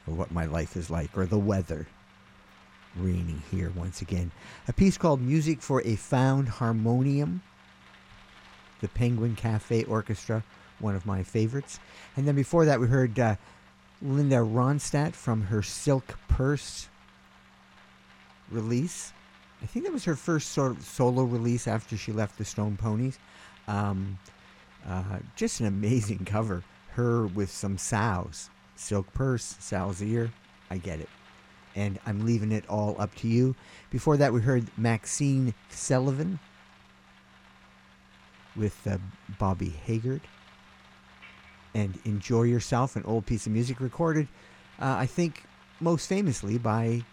[0.07, 1.85] of what my life is like or the weather.
[2.95, 4.31] Raining here once again.
[4.67, 7.43] A piece called Music for a Found Harmonium.
[8.81, 10.43] The Penguin Cafe Orchestra,
[10.79, 11.79] one of my favorites.
[12.15, 13.35] And then before that, we heard uh,
[14.01, 16.89] Linda Ronstadt from her Silk Purse
[18.49, 19.13] release.
[19.61, 22.79] I think that was her first sort of solo release after she left the Stone
[22.81, 23.19] Poneys.
[23.67, 24.17] Um,
[24.87, 26.63] uh, just an amazing cover.
[26.91, 28.49] Her with some sows.
[28.75, 30.31] Silk purse, sow's ear.
[30.69, 31.09] I get it.
[31.75, 33.55] And I'm leaving it all up to you.
[33.91, 36.39] Before that, we heard Maxine Sullivan
[38.55, 38.97] with uh,
[39.37, 40.21] Bobby Haggart.
[41.75, 44.27] And Enjoy Yourself, an old piece of music recorded,
[44.79, 45.43] uh, I think,
[45.79, 47.03] most famously by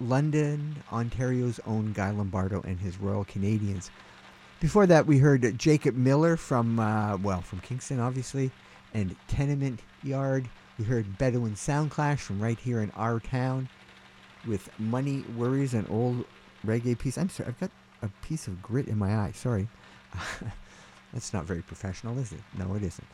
[0.00, 3.90] London, Ontario's own Guy Lombardo and his Royal Canadians.
[4.60, 8.50] Before that, we heard Jacob Miller from, uh, well, from Kingston, obviously,
[8.92, 10.48] and Tenement Yard.
[10.78, 13.68] We heard Bedouin Sound Clash from right here in our town
[14.48, 16.24] with Money Worries, an old
[16.66, 17.18] reggae piece.
[17.18, 17.70] I'm sorry, I've got
[18.02, 19.32] a piece of grit in my eye.
[19.32, 19.68] Sorry.
[21.12, 22.40] That's not very professional, is it?
[22.58, 23.06] No, it isn't.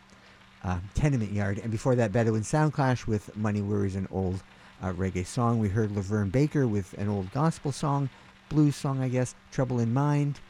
[0.62, 1.58] Uh, Tenement Yard.
[1.58, 4.42] And before that, Bedouin Sound Clash with Money Worries, an old
[4.82, 5.58] uh, reggae song.
[5.58, 8.08] We heard LaVern Baker with an old gospel song,
[8.48, 10.40] blues song, I guess, Trouble in Mind.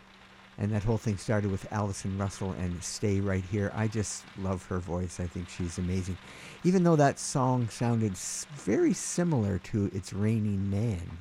[0.59, 3.73] And that whole thing started with Allison Russell and Stay Right Here.
[3.75, 5.19] I just love her voice.
[5.19, 6.17] I think she's amazing.
[6.63, 11.19] Even though that song sounded very similar to It's Raining Man.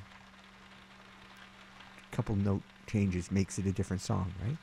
[2.12, 4.58] A couple note changes makes it a different song, right?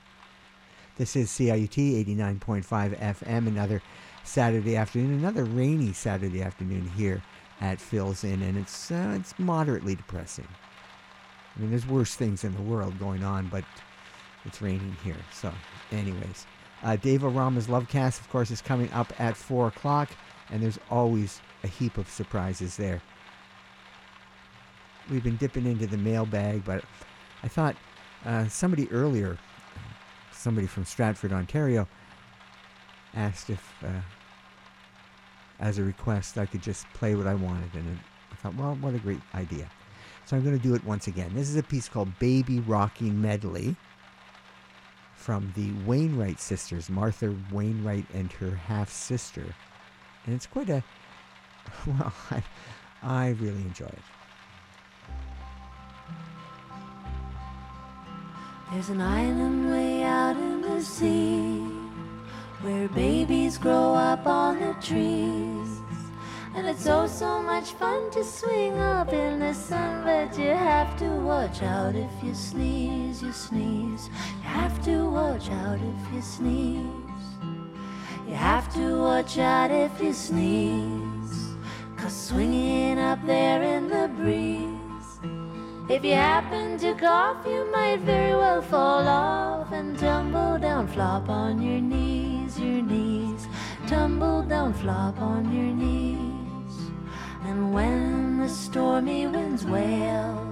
[0.97, 3.83] This is CIUT 89.5 FM, another
[4.23, 7.23] Saturday afternoon, another rainy Saturday afternoon here
[7.61, 10.47] at Phil's Inn, and it's uh, it's moderately depressing.
[11.57, 13.65] I mean, there's worse things in the world going on, but
[14.45, 15.17] it's raining here.
[15.33, 15.53] So,
[15.93, 16.47] anyways,
[16.83, 20.11] uh, Dave Arama's Lovecast, of course, is coming up at 4 o'clock,
[20.51, 23.03] and there's always a heap of surprises there.
[25.11, 26.85] We've been dipping into the mailbag, but
[27.43, 27.77] I thought
[28.25, 29.39] uh, somebody earlier,
[30.33, 31.87] somebody from Stratford, Ontario,
[33.15, 34.01] asked if, uh,
[35.59, 37.99] as a request, I could just play what I wanted, and
[38.33, 39.69] I thought, well, what a great idea.
[40.25, 41.33] So I'm going to do it once again.
[41.35, 43.75] This is a piece called Baby Rocking Medley
[45.21, 49.45] from the Wainwright sisters, Martha Wainwright and her half sister.
[50.25, 50.83] And it's quite a,
[51.87, 52.43] well, I,
[53.03, 53.99] I really enjoy it.
[58.73, 61.59] There's an island way out in the sea
[62.63, 65.81] where babies grow up on the trees.
[66.55, 70.99] And it's oh so much fun to swing up in the sun, but you have
[70.99, 74.11] to watch out if you sneeze, you sneeze.
[74.51, 77.29] You have to watch out if you sneeze.
[78.27, 81.55] You have to watch out if you sneeze.
[81.97, 85.21] Cause swinging up there in the breeze.
[85.89, 91.29] If you happen to cough, you might very well fall off and tumble down, flop
[91.29, 93.47] on your knees, your knees.
[93.87, 96.75] Tumble down, flop on your knees.
[97.45, 100.45] And when the stormy winds wail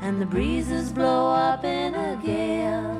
[0.00, 2.99] and the breezes blow up in a gale,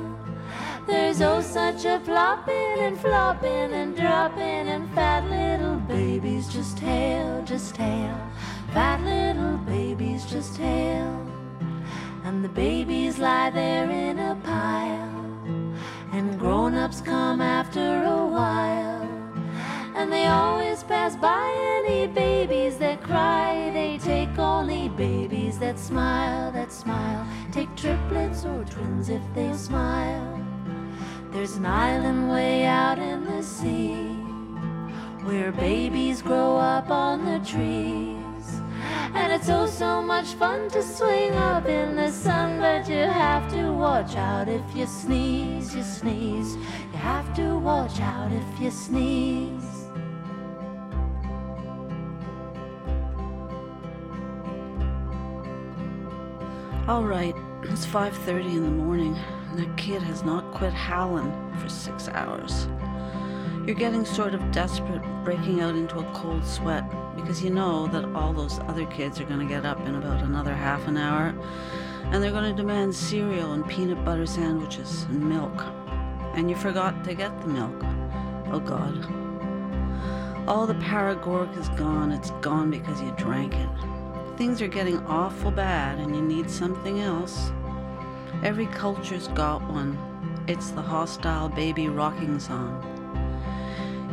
[0.91, 7.41] there's oh such a plopping and flopping and dropping and fat little babies just hail,
[7.45, 8.17] just hail.
[8.73, 11.09] Fat little babies just hail.
[12.25, 15.09] And the babies lie there in a pile.
[16.11, 19.07] And grown ups come after a while.
[19.95, 21.47] And they always pass by
[21.77, 23.71] any babies that cry.
[23.73, 27.25] They take only babies that smile, that smile.
[27.53, 30.50] Take triplets or twins if they smile.
[31.31, 34.09] There's an island way out in the sea
[35.23, 38.61] where babies grow up on the trees.
[39.13, 43.49] And it's oh so much fun to swing up in the sun, but you have
[43.53, 46.55] to watch out if you sneeze, you sneeze.
[46.55, 49.87] You have to watch out if you sneeze.
[56.87, 59.15] All right, it's 5:30 in the morning,
[59.51, 62.67] and that kid has not quit howling for 6 hours.
[63.65, 66.83] You're getting sort of desperate, breaking out into a cold sweat
[67.15, 70.23] because you know that all those other kids are going to get up in about
[70.23, 71.35] another half an hour
[72.05, 75.63] and they're going to demand cereal and peanut butter sandwiches and milk.
[76.33, 77.83] And you forgot to get the milk.
[78.51, 79.05] Oh god.
[80.47, 82.11] All the Paregoric is gone.
[82.11, 83.69] It's gone because you drank it.
[84.37, 87.51] Things are getting awful bad and you need something else.
[88.43, 89.95] Every culture's got one.
[90.47, 92.81] It's the hostile baby rocking song.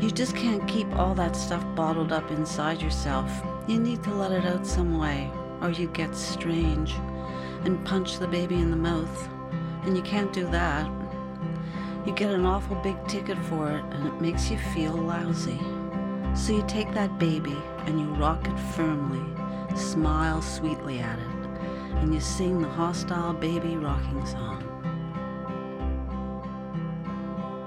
[0.03, 3.31] You just can't keep all that stuff bottled up inside yourself.
[3.67, 5.31] You need to let it out some way,
[5.63, 6.95] or you get strange
[7.65, 9.29] and punch the baby in the mouth.
[9.85, 10.87] And you can't do that.
[12.05, 15.59] You get an awful big ticket for it, and it makes you feel lousy.
[16.35, 17.57] So you take that baby
[17.87, 19.25] and you rock it firmly,
[19.75, 21.28] smile sweetly at it,
[22.01, 24.65] and you sing the hostile baby rocking song.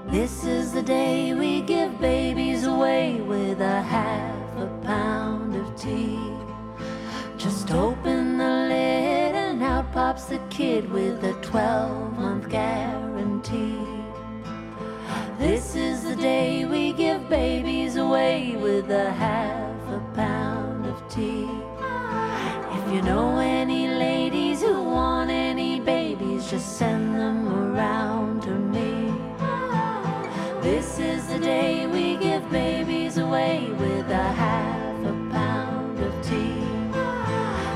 [0.08, 6.20] This is the day we give babies away with a half a pound of tea.
[7.38, 13.78] Just open the lid and out pops the kid with a 12 month guarantee.
[15.38, 21.48] This is the day we give babies away with a half a pound of tea.
[22.76, 23.61] If you know any
[26.62, 29.12] send them around to me.
[30.62, 36.62] This is the day we give babies away with a half a pound of tea.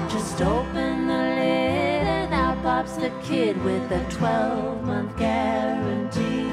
[0.08, 6.48] Just open the lid and out pops the kid with a 12 month guarantee.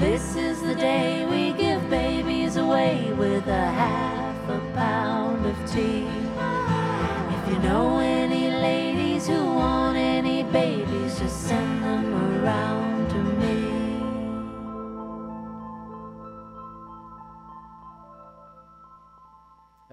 [0.00, 6.08] This is the day we give babies away with a half a pound of tea.
[7.36, 8.21] If you know any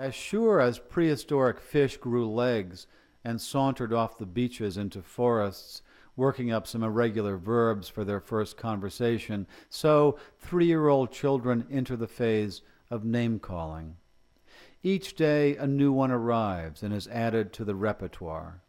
[0.10, 2.88] As sure as prehistoric fish grew legs
[3.24, 5.84] and sauntered off the beaches into forests,
[6.16, 11.96] working up some irregular verbs for their first conversation, so three year old children enter
[11.96, 13.98] the phase of name calling.
[14.82, 18.64] Each day a new one arrives and is added to the repertoire.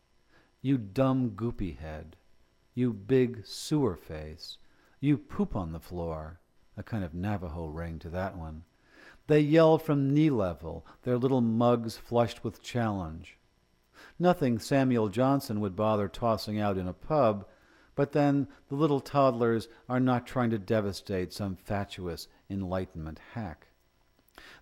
[0.60, 2.16] You dumb goopy head.
[2.74, 4.58] You big sewer face.
[5.00, 6.38] You poop on the floor.
[6.76, 8.64] A kind of Navajo ring to that one.
[9.30, 13.38] They yell from knee level, their little mugs flushed with challenge.
[14.18, 17.46] Nothing Samuel Johnson would bother tossing out in a pub,
[17.94, 23.68] but then the little toddlers are not trying to devastate some fatuous Enlightenment hack.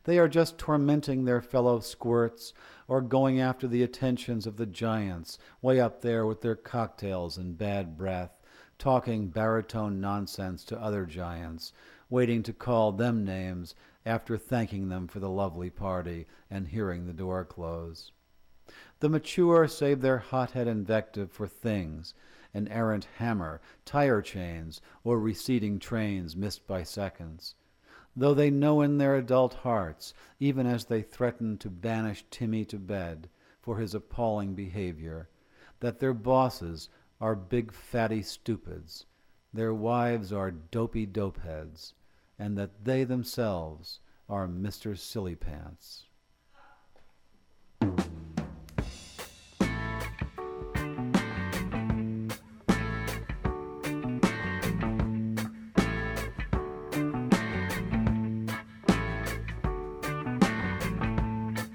[0.04, 2.52] They are just tormenting their fellow squirts
[2.88, 7.56] or going after the attentions of the giants way up there with their cocktails and
[7.56, 8.32] bad breath,
[8.78, 11.72] talking baritone nonsense to other giants,
[12.10, 13.74] waiting to call them names
[14.08, 18.10] after thanking them for the lovely party and hearing the door close.
[19.00, 22.14] The mature save their hothead invective for things
[22.54, 27.54] an errant hammer, tire chains, or receding trains missed by seconds.
[28.16, 32.78] Though they know in their adult hearts, even as they threaten to banish Timmy to
[32.78, 33.28] bed
[33.60, 35.28] for his appalling behavior,
[35.80, 36.88] that their bosses
[37.20, 39.04] are big fatty stupids,
[39.52, 41.92] their wives are dopey dopeheads,
[42.38, 44.92] and that they themselves are Mr.
[44.94, 46.04] Sillypants.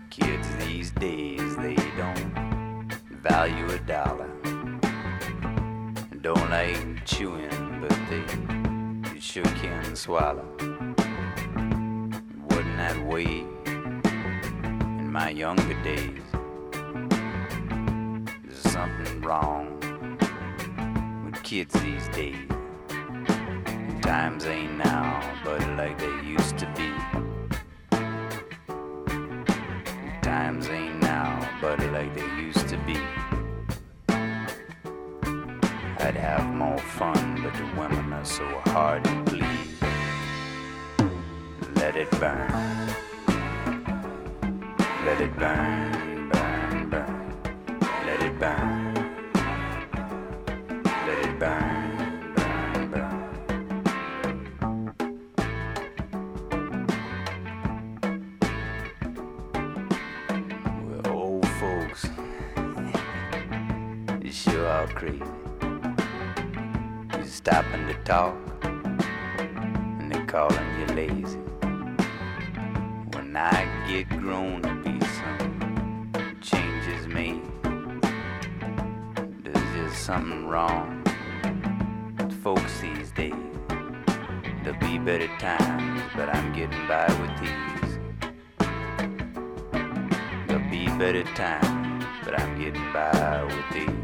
[0.09, 4.29] Kids these days, they don't value a dollar.
[6.21, 8.62] Don't like chewing, but they
[9.23, 10.45] sure can swallow.
[12.49, 13.45] Wasn't that way
[14.43, 16.21] in my younger days.
[18.43, 19.79] There's something wrong
[21.23, 22.49] with kids these days.
[24.01, 26.91] Times ain't now, but like they used to be.
[30.21, 32.99] Times ain't now, but like they used to be.
[36.05, 39.79] I'd have more fun, but the women are so hard to please.
[41.75, 42.51] Let it burn.
[45.05, 47.33] Let it burn, burn, burn.
[48.05, 48.93] Let it burn.
[51.07, 51.72] Let it burn,
[68.03, 71.37] talk and they calling you lazy.
[73.13, 77.41] When I get grown to be something changes me.
[79.43, 81.01] There's just something wrong
[82.17, 83.33] with folks these days.
[84.63, 87.99] There'll be better times, but I'm getting by with these.
[90.47, 94.03] There'll be better times, but I'm getting by with these.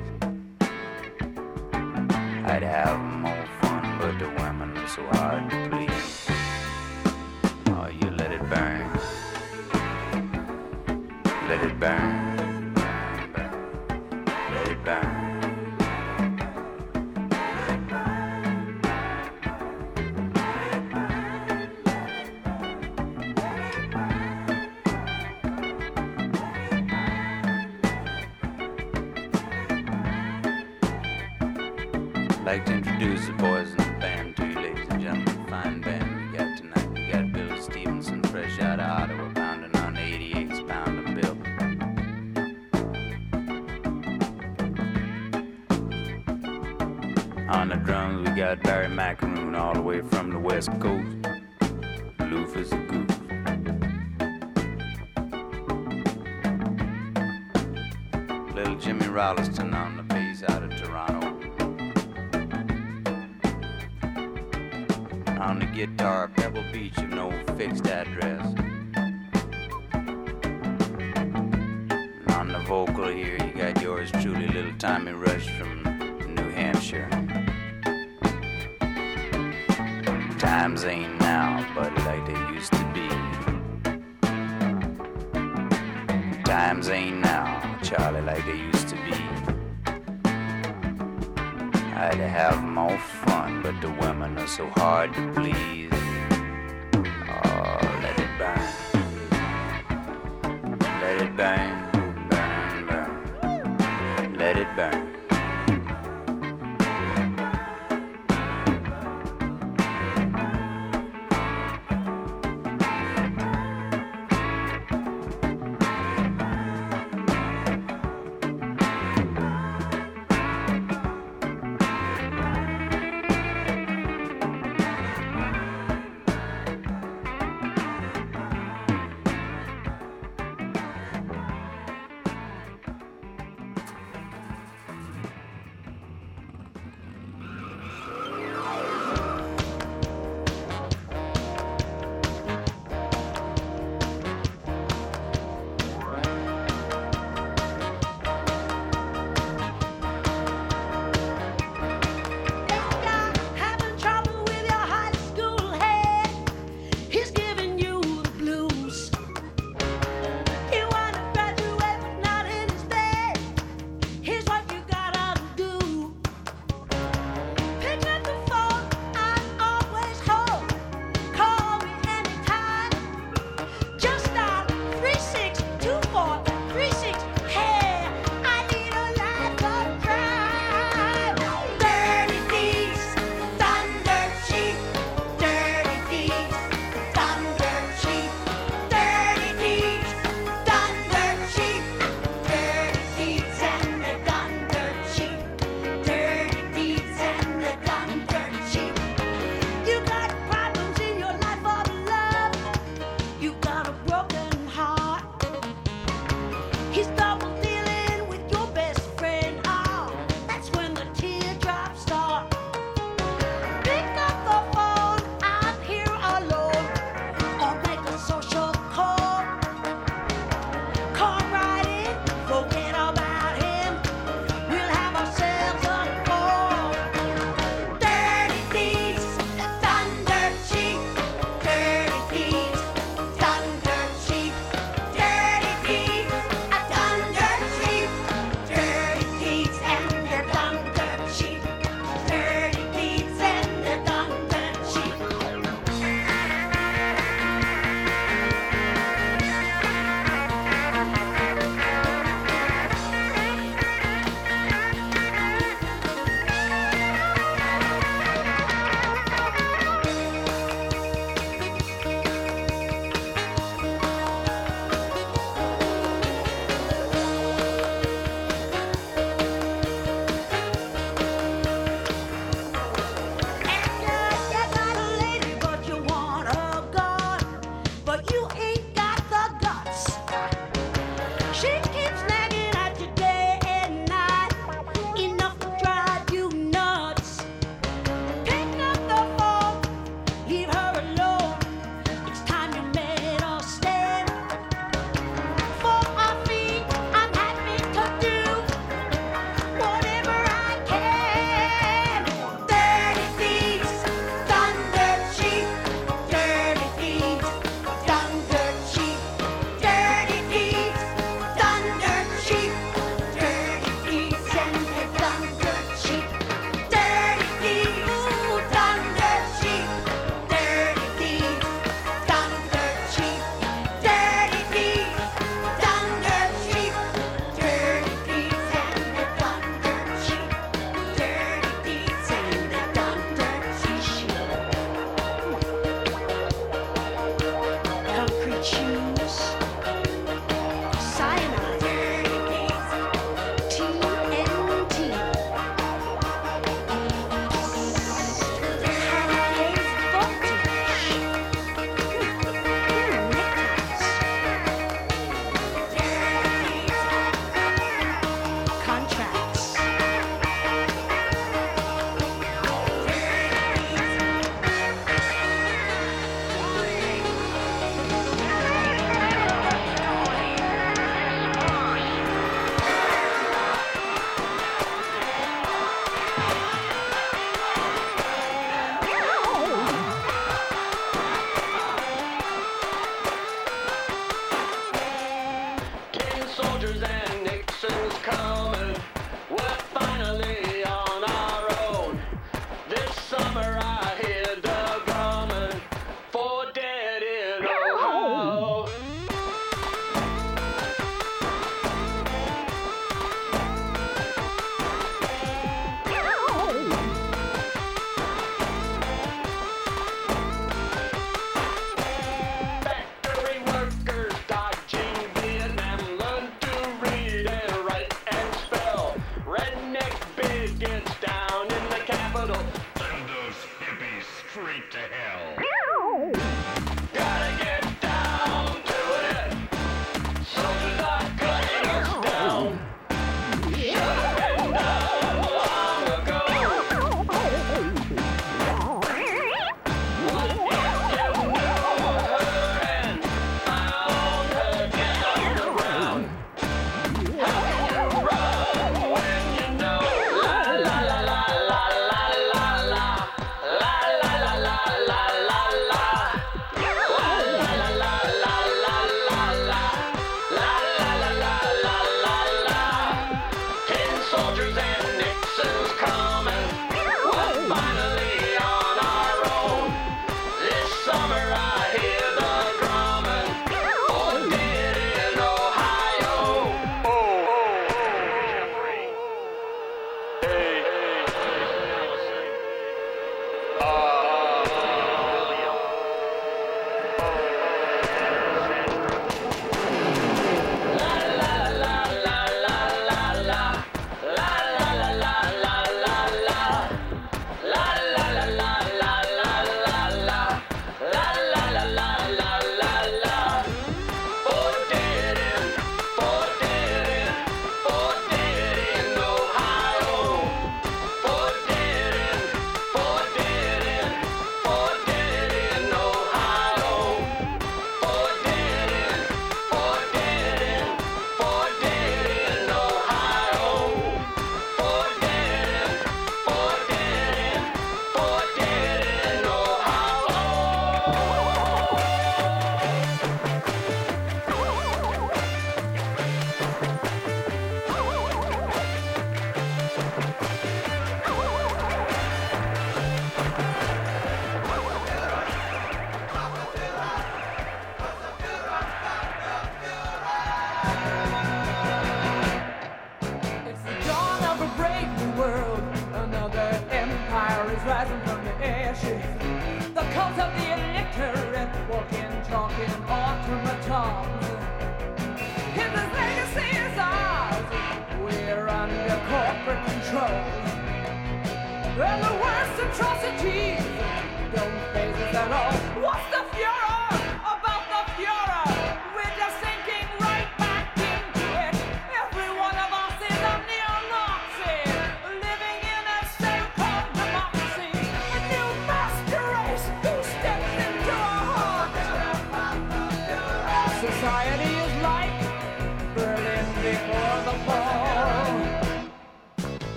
[2.45, 3.18] I'd have
[4.19, 6.27] the women are so hard to please.
[7.67, 8.91] Oh, you let it burn,
[11.47, 12.28] Let it burn.
[50.59, 51.05] West Coast,
[52.29, 53.17] Loof is a goose.
[58.53, 59.68] Little Jimmy Rollins tonight.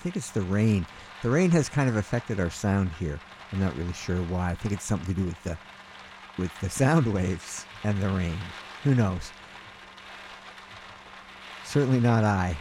[0.00, 0.86] Think it's the rain.
[1.22, 3.20] The rain has kind of affected our sound here.
[3.52, 4.50] I'm not really sure why.
[4.50, 5.58] I think it's something to do with the
[6.38, 8.36] with the sound waves and the rain.
[8.84, 9.30] Who knows?
[11.64, 12.56] Certainly not I.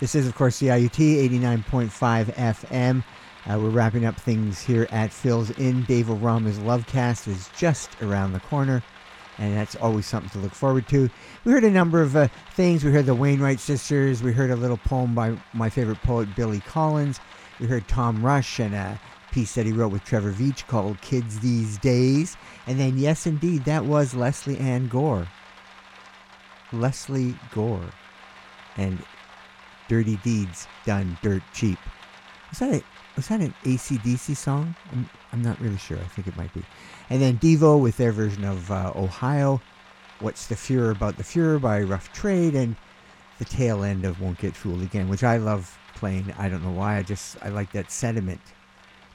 [0.00, 3.04] This is, of course, CIUT 89.5 FM.
[3.46, 5.84] Uh, we're wrapping up things here at Phil's Inn.
[5.84, 8.82] Dave O'Rama's Lovecast is just around the corner,
[9.40, 11.08] and that's always something to look forward to.
[11.44, 12.84] We heard a number of uh, things.
[12.84, 14.22] We heard the Wainwright sisters.
[14.22, 17.18] We heard a little poem by my favorite poet, Billy Collins.
[17.58, 19.00] We heard Tom Rush and a
[19.32, 22.36] piece that he wrote with Trevor Veitch called Kids These Days.
[22.66, 25.26] And then, yes, indeed, that was Lesley Ann Gore.
[26.72, 27.90] Lesley Gore.
[28.76, 29.02] And
[29.88, 31.78] Dirty Deeds Done Dirt Cheap.
[32.50, 32.82] Was that a
[33.16, 34.74] was that an AC/DC song?
[34.92, 35.98] I'm, I'm not really sure.
[35.98, 36.62] I think it might be.
[37.10, 39.60] And then Devo with their version of uh, Ohio.
[40.20, 42.54] What's the Furor About the Führer by Rough Trade.
[42.54, 42.76] And
[43.38, 46.32] the tail end of Won't Get Fooled Again, which I love playing.
[46.38, 46.98] I don't know why.
[46.98, 48.40] I just, I like that sentiment.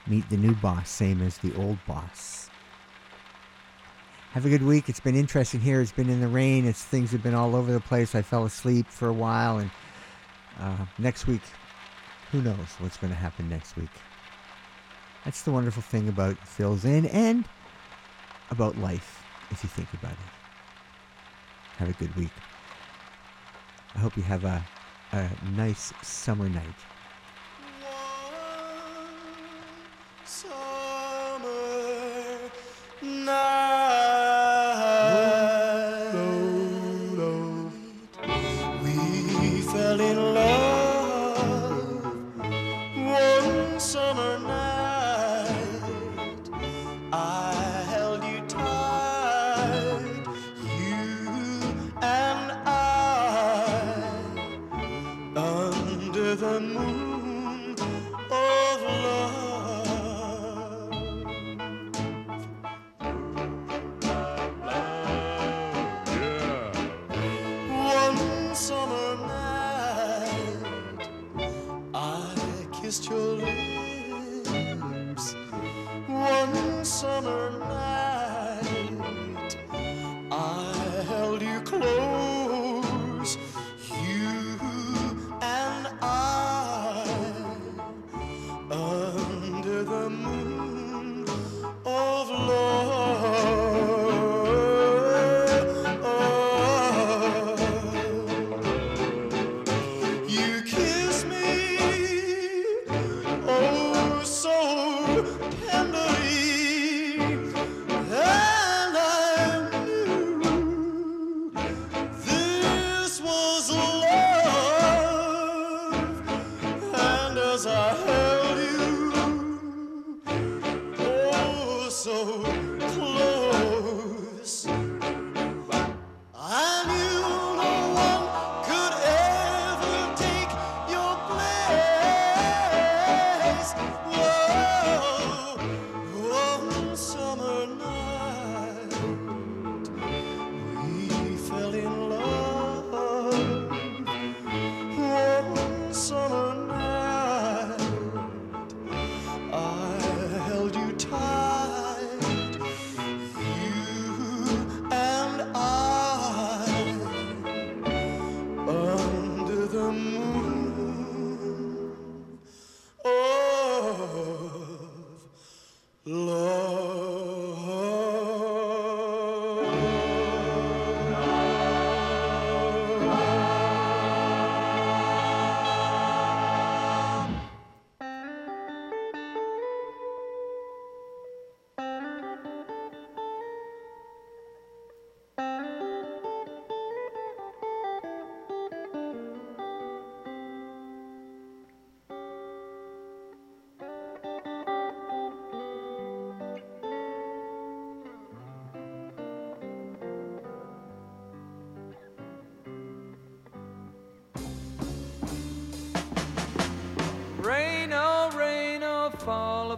[0.07, 2.49] Meet the new boss, same as the old boss.
[4.31, 4.89] Have a good week.
[4.89, 5.80] It's been interesting here.
[5.80, 6.65] It's been in the rain.
[6.65, 8.15] It's things have been all over the place.
[8.15, 9.72] I fell asleep for a while, and
[10.59, 11.41] uh, next week,
[12.31, 13.89] who knows what's going to happen next week.
[15.23, 17.45] That's the wonderful thing about Phil's Inn and
[18.51, 20.17] about life, if you think about it.
[21.77, 22.31] Have a good week.
[23.95, 24.63] I hope you have a,
[25.11, 26.63] a nice summer night.
[33.01, 33.94] We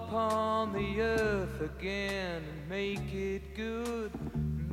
[0.07, 4.11] upon the earth again and make it good.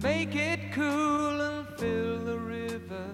[0.00, 3.06] Make it cool and fill the river,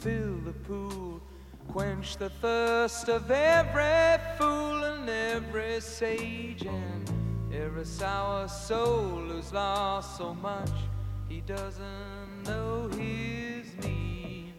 [0.00, 1.20] fill the pool.
[1.68, 10.16] Quench the thirst of every fool and every sage and every sour soul who's lost
[10.16, 10.72] so much
[11.28, 14.54] he doesn't know his need.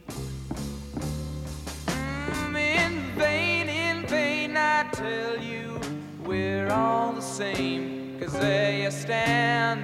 [1.88, 5.69] Mm, in vain, in vain, I tell you
[6.40, 8.18] we're all the same.
[8.20, 9.80] Cause there you stand,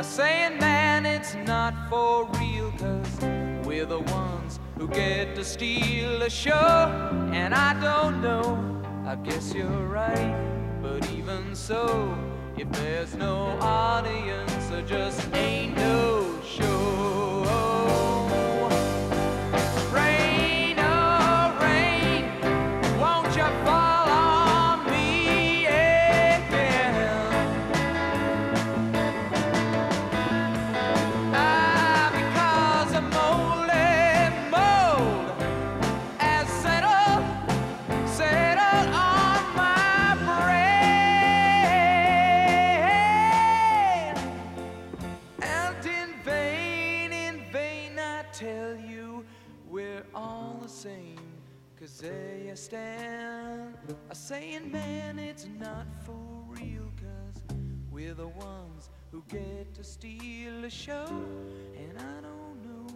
[0.00, 2.72] a saying, man, it's not for real.
[2.72, 3.14] Cause
[3.64, 6.74] we're the ones who get to steal the show.
[7.32, 8.46] And I don't know,
[9.06, 10.34] I guess you're right.
[10.82, 11.84] But even so,
[12.56, 16.11] if there's no audience, there just ain't no
[54.32, 56.16] saying, man, it's not for
[56.48, 56.90] real.
[56.96, 57.42] Cause
[57.90, 61.04] we're the ones who get to steal the show.
[61.76, 62.86] And I don't know,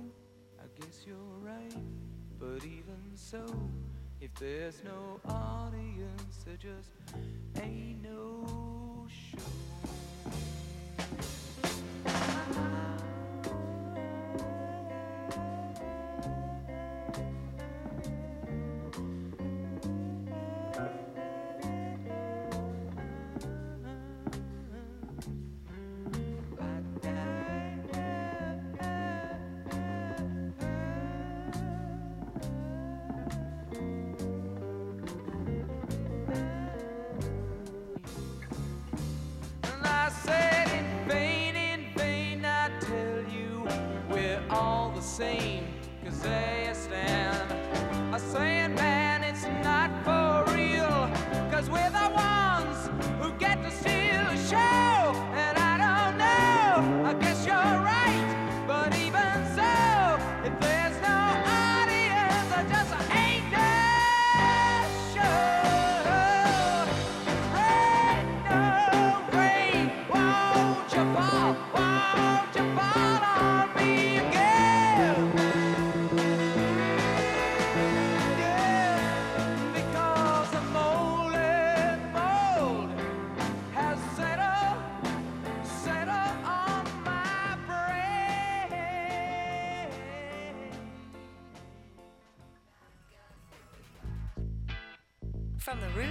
[0.59, 1.77] I guess you're right.
[2.39, 3.45] But even so,
[4.19, 6.91] if there's no audience, there just
[7.61, 9.39] ain't no show.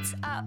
[0.05, 0.45] Roots up,